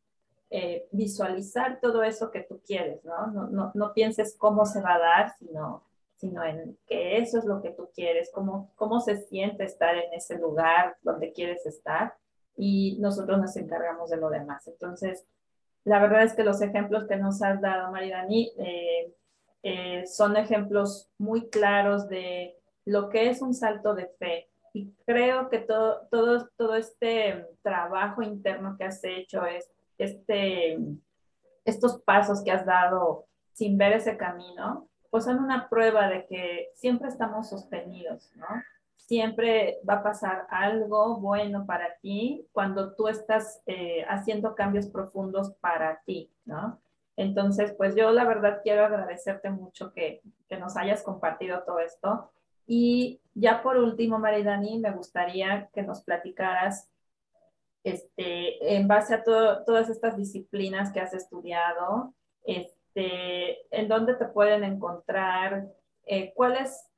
[0.55, 3.27] eh, visualizar todo eso que tú quieres, ¿no?
[3.27, 3.71] No, ¿no?
[3.73, 5.83] no pienses cómo se va a dar, sino
[6.15, 10.13] sino en que eso es lo que tú quieres, cómo, cómo se siente estar en
[10.13, 12.15] ese lugar donde quieres estar
[12.57, 14.67] y nosotros nos encargamos de lo demás.
[14.67, 15.25] Entonces,
[15.83, 19.13] la verdad es que los ejemplos que nos has dado, Maridani, eh,
[19.63, 24.49] eh, son ejemplos muy claros de lo que es un salto de fe.
[24.73, 30.77] Y creo que todo, todo, todo este trabajo interno que has hecho, es, este,
[31.63, 36.71] estos pasos que has dado sin ver ese camino, pues son una prueba de que
[36.73, 38.47] siempre estamos sostenidos, ¿no?
[38.97, 45.53] Siempre va a pasar algo bueno para ti cuando tú estás eh, haciendo cambios profundos
[45.61, 46.81] para ti, ¿no?
[47.15, 52.31] Entonces, pues yo la verdad quiero agradecerte mucho que, que nos hayas compartido todo esto.
[52.67, 56.89] Y ya por último, Maridani, me gustaría que nos platicaras,
[57.85, 64.63] este, en base a todas estas disciplinas que has estudiado, este, en dónde te pueden
[64.63, 65.67] encontrar,
[66.07, 66.89] eh, cuál es,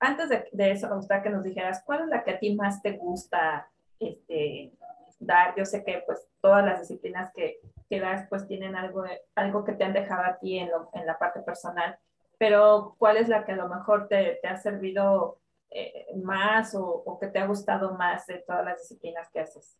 [0.00, 2.82] antes de, eso me gustaría que nos dijeras, cuál es la que a ti más
[2.82, 3.70] te gusta
[4.00, 4.72] este,
[5.20, 5.54] dar.
[5.56, 9.04] Yo sé que pues todas las disciplinas que, que das pues tienen algo,
[9.36, 11.96] algo que te han dejado a ti en, en, la parte personal,
[12.36, 15.38] pero cuál es la que a lo mejor te, te ha servido
[15.70, 19.76] eh, más o, o que te ha gustado más de todas las disciplinas que haces.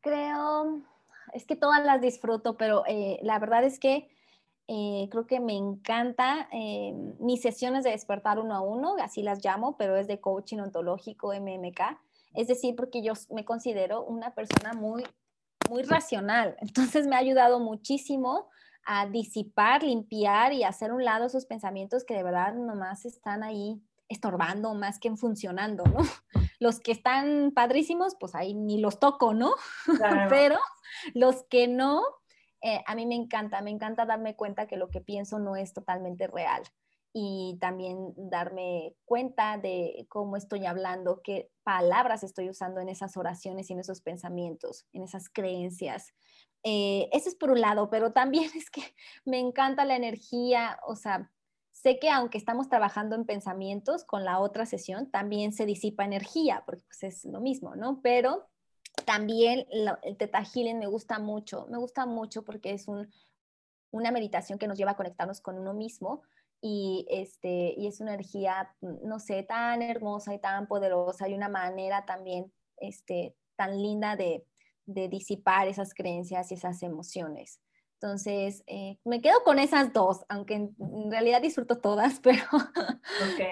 [0.00, 0.82] Creo
[1.32, 4.08] es que todas las disfruto, pero eh, la verdad es que
[4.68, 9.44] eh, creo que me encanta eh, mis sesiones de despertar uno a uno, así las
[9.44, 11.80] llamo, pero es de coaching ontológico, MMK.
[12.34, 15.04] Es decir, porque yo me considero una persona muy,
[15.68, 16.56] muy racional.
[16.60, 18.48] Entonces me ha ayudado muchísimo
[18.86, 23.80] a disipar, limpiar y hacer un lado esos pensamientos que de verdad nomás están ahí
[24.10, 25.98] estorbando más que funcionando, ¿no?
[26.58, 29.54] Los que están padrísimos, pues ahí ni los toco, ¿no?
[30.28, 30.58] Pero
[31.14, 32.02] los que no,
[32.60, 35.72] eh, a mí me encanta, me encanta darme cuenta que lo que pienso no es
[35.72, 36.62] totalmente real
[37.12, 43.70] y también darme cuenta de cómo estoy hablando, qué palabras estoy usando en esas oraciones
[43.70, 46.12] y en esos pensamientos, en esas creencias.
[46.62, 48.82] Eh, eso es por un lado, pero también es que
[49.24, 51.30] me encanta la energía, o sea,
[51.82, 56.62] sé que aunque estamos trabajando en pensamientos, con la otra sesión también se disipa energía,
[56.66, 58.00] porque pues es lo mismo, ¿no?
[58.02, 58.48] Pero
[59.06, 62.86] también el Teta Healing me gusta mucho, me gusta mucho porque es
[63.90, 66.22] una meditación que nos lleva a conectarnos con uno mismo
[66.60, 72.04] y, este, es una energía, no sé, tan hermosa y tan poderosa y una manera
[72.04, 74.44] también este, tan linda de,
[74.84, 77.58] de disipar esas creencias y esas emociones.
[78.02, 80.74] Entonces, eh, me quedo con esas dos, aunque en,
[81.10, 82.44] realidad disfruto todas, pero,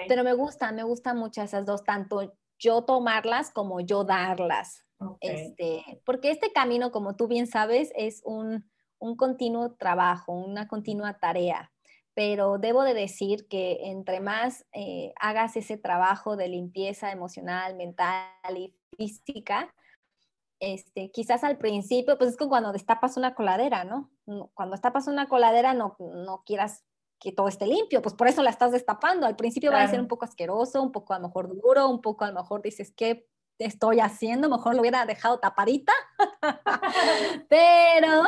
[0.07, 4.85] pero me gusta, me gustan mucho esas dos, tanto yo tomarlas como yo darlas.
[5.21, 11.19] Este, porque este camino, como tú bien sabes, es un, un continuo trabajo, una continua
[11.19, 11.71] tarea
[12.15, 18.57] pero debo de decir que entre más eh, hagas ese trabajo de limpieza emocional, mental
[18.57, 19.73] y física,
[20.59, 24.11] este, quizás al principio, pues es como cuando destapas una coladera, ¿no?
[24.53, 26.83] Cuando destapas una coladera no, no quieras
[27.19, 29.25] que todo esté limpio, pues por eso la estás destapando.
[29.25, 32.01] Al principio va a ser un poco asqueroso, un poco a lo mejor duro, un
[32.01, 34.49] poco a lo mejor dices, ¿qué estoy haciendo?
[34.49, 35.93] Mejor lo hubiera dejado tapadita.
[37.49, 38.23] Pero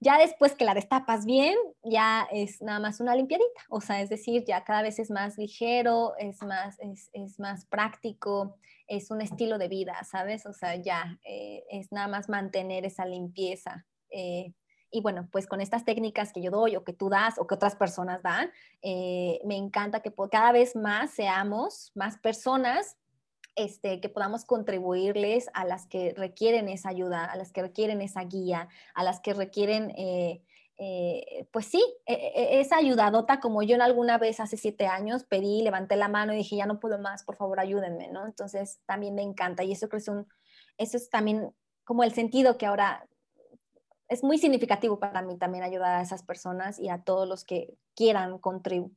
[0.00, 3.62] ya después que la destapas bien, ya es nada más una limpiadita.
[3.68, 7.66] O sea, es decir, ya cada vez es más ligero, es más, es, es más
[7.66, 8.56] práctico,
[8.90, 10.44] es un estilo de vida, ¿sabes?
[10.46, 13.86] O sea, ya eh, es nada más mantener esa limpieza.
[14.10, 14.52] Eh,
[14.92, 17.54] Y bueno, pues con estas técnicas que yo doy o que tú das o que
[17.54, 18.50] otras personas dan,
[18.82, 22.96] eh, me encanta que cada vez más seamos más personas
[23.54, 28.24] este, que podamos contribuirles a las que requieren esa ayuda, a las que requieren esa
[28.24, 29.94] guía, a las que requieren,
[30.82, 35.24] eh, pues sí, e, e, esa ayudadota como yo en alguna vez hace siete años
[35.24, 38.24] pedí, levanté la mano y dije, ya no puedo más, por favor ayúdenme, ¿no?
[38.24, 40.26] Entonces también me encanta y eso creo es un,
[40.78, 41.54] eso es también
[41.84, 43.06] como el sentido que ahora
[44.08, 47.76] es muy significativo para mí también ayudar a esas personas y a todos los que
[47.94, 48.96] quieran, contribuir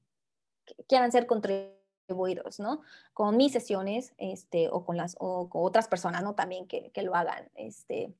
[0.88, 2.82] quieran ser contribuidos, ¿no?
[3.14, 6.34] Con mis sesiones este, o, con las, o con otras personas, ¿no?
[6.36, 7.50] También que, que lo hagan.
[7.56, 8.14] Este,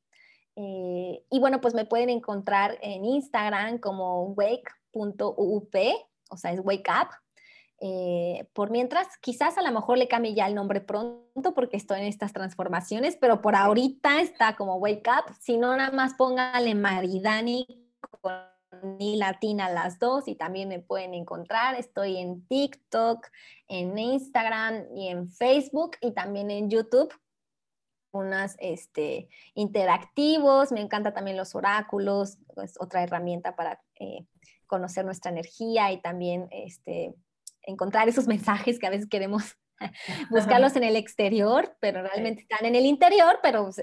[0.56, 5.76] eh, y bueno, pues me pueden encontrar en Instagram como wake.uup,
[6.30, 7.10] o sea, es wake up,
[7.86, 12.00] eh, por mientras, quizás a lo mejor le cambie ya el nombre pronto porque estoy
[12.00, 15.36] en estas transformaciones, pero por ahorita está como Wake Up.
[15.42, 17.68] Si no, nada más póngale Maridani
[18.22, 18.32] con
[18.98, 21.76] ni latina las dos y también me pueden encontrar.
[21.76, 23.28] Estoy en TikTok,
[23.68, 27.14] en Instagram y en Facebook y también en YouTube.
[28.14, 34.26] Unas este, interactivos, me encanta también los oráculos, es otra herramienta para eh,
[34.68, 37.16] conocer nuestra energía y también este,
[37.64, 39.58] encontrar esos mensajes que a veces queremos
[40.30, 43.82] buscarlos en el exterior, pero realmente están en el interior, pero pues,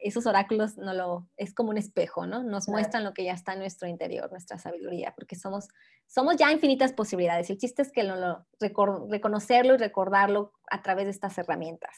[0.00, 2.42] esos oráculos no lo, es como un espejo, ¿no?
[2.42, 5.68] Nos muestran lo que ya está en nuestro interior, nuestra sabiduría, porque somos,
[6.06, 7.50] somos ya infinitas posibilidades.
[7.50, 11.96] El chiste es que lo, reconocerlo y recordarlo a través de estas herramientas.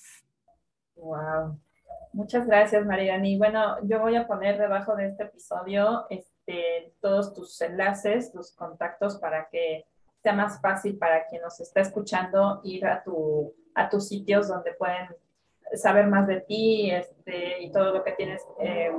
[0.96, 1.58] Wow.
[2.12, 3.38] Muchas gracias, Mariani.
[3.38, 9.16] Bueno, yo voy a poner debajo de este episodio este, todos tus enlaces, tus contactos
[9.16, 9.86] para que
[10.22, 14.74] sea más fácil para quien nos está escuchando ir a, tu, a tus sitios donde
[14.74, 15.08] pueden
[15.74, 18.92] saber más de ti este, y todo lo que tienes eh,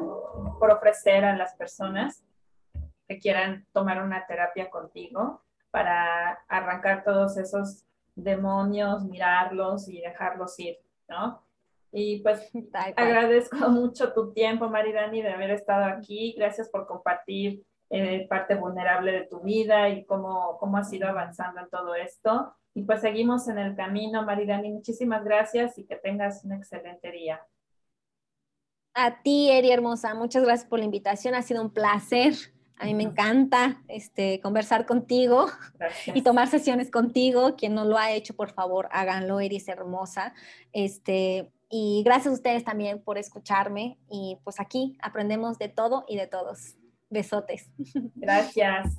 [0.60, 2.24] por ofrecer a las personas
[3.08, 7.86] que quieran tomar una terapia contigo para arrancar todos esos
[8.16, 10.78] demonios, mirarlos y dejarlos ir,
[11.08, 11.43] ¿no?
[11.94, 12.50] Y pues
[12.96, 16.34] agradezco mucho tu tiempo, Maridani, de haber estado aquí.
[16.38, 21.62] Gracias por compartir eh, parte vulnerable de tu vida y cómo, cómo has ido avanzando
[21.62, 22.56] en todo esto.
[22.74, 24.72] Y pues seguimos en el camino, Maridani.
[24.72, 27.40] Muchísimas gracias y que tengas un excelente día.
[28.96, 31.36] A ti, Eri hermosa, muchas gracias por la invitación.
[31.36, 32.34] Ha sido un placer.
[32.78, 35.46] A mí me encanta este, conversar contigo
[36.08, 37.56] y tomar sesiones contigo.
[37.56, 39.40] Quien no lo ha hecho, por favor, háganlo.
[39.40, 40.34] Eris hermosa.
[40.74, 43.98] Este, y gracias a ustedes también por escucharme.
[44.08, 46.76] Y pues aquí aprendemos de todo y de todos.
[47.10, 47.72] Besotes.
[48.14, 48.96] Gracias.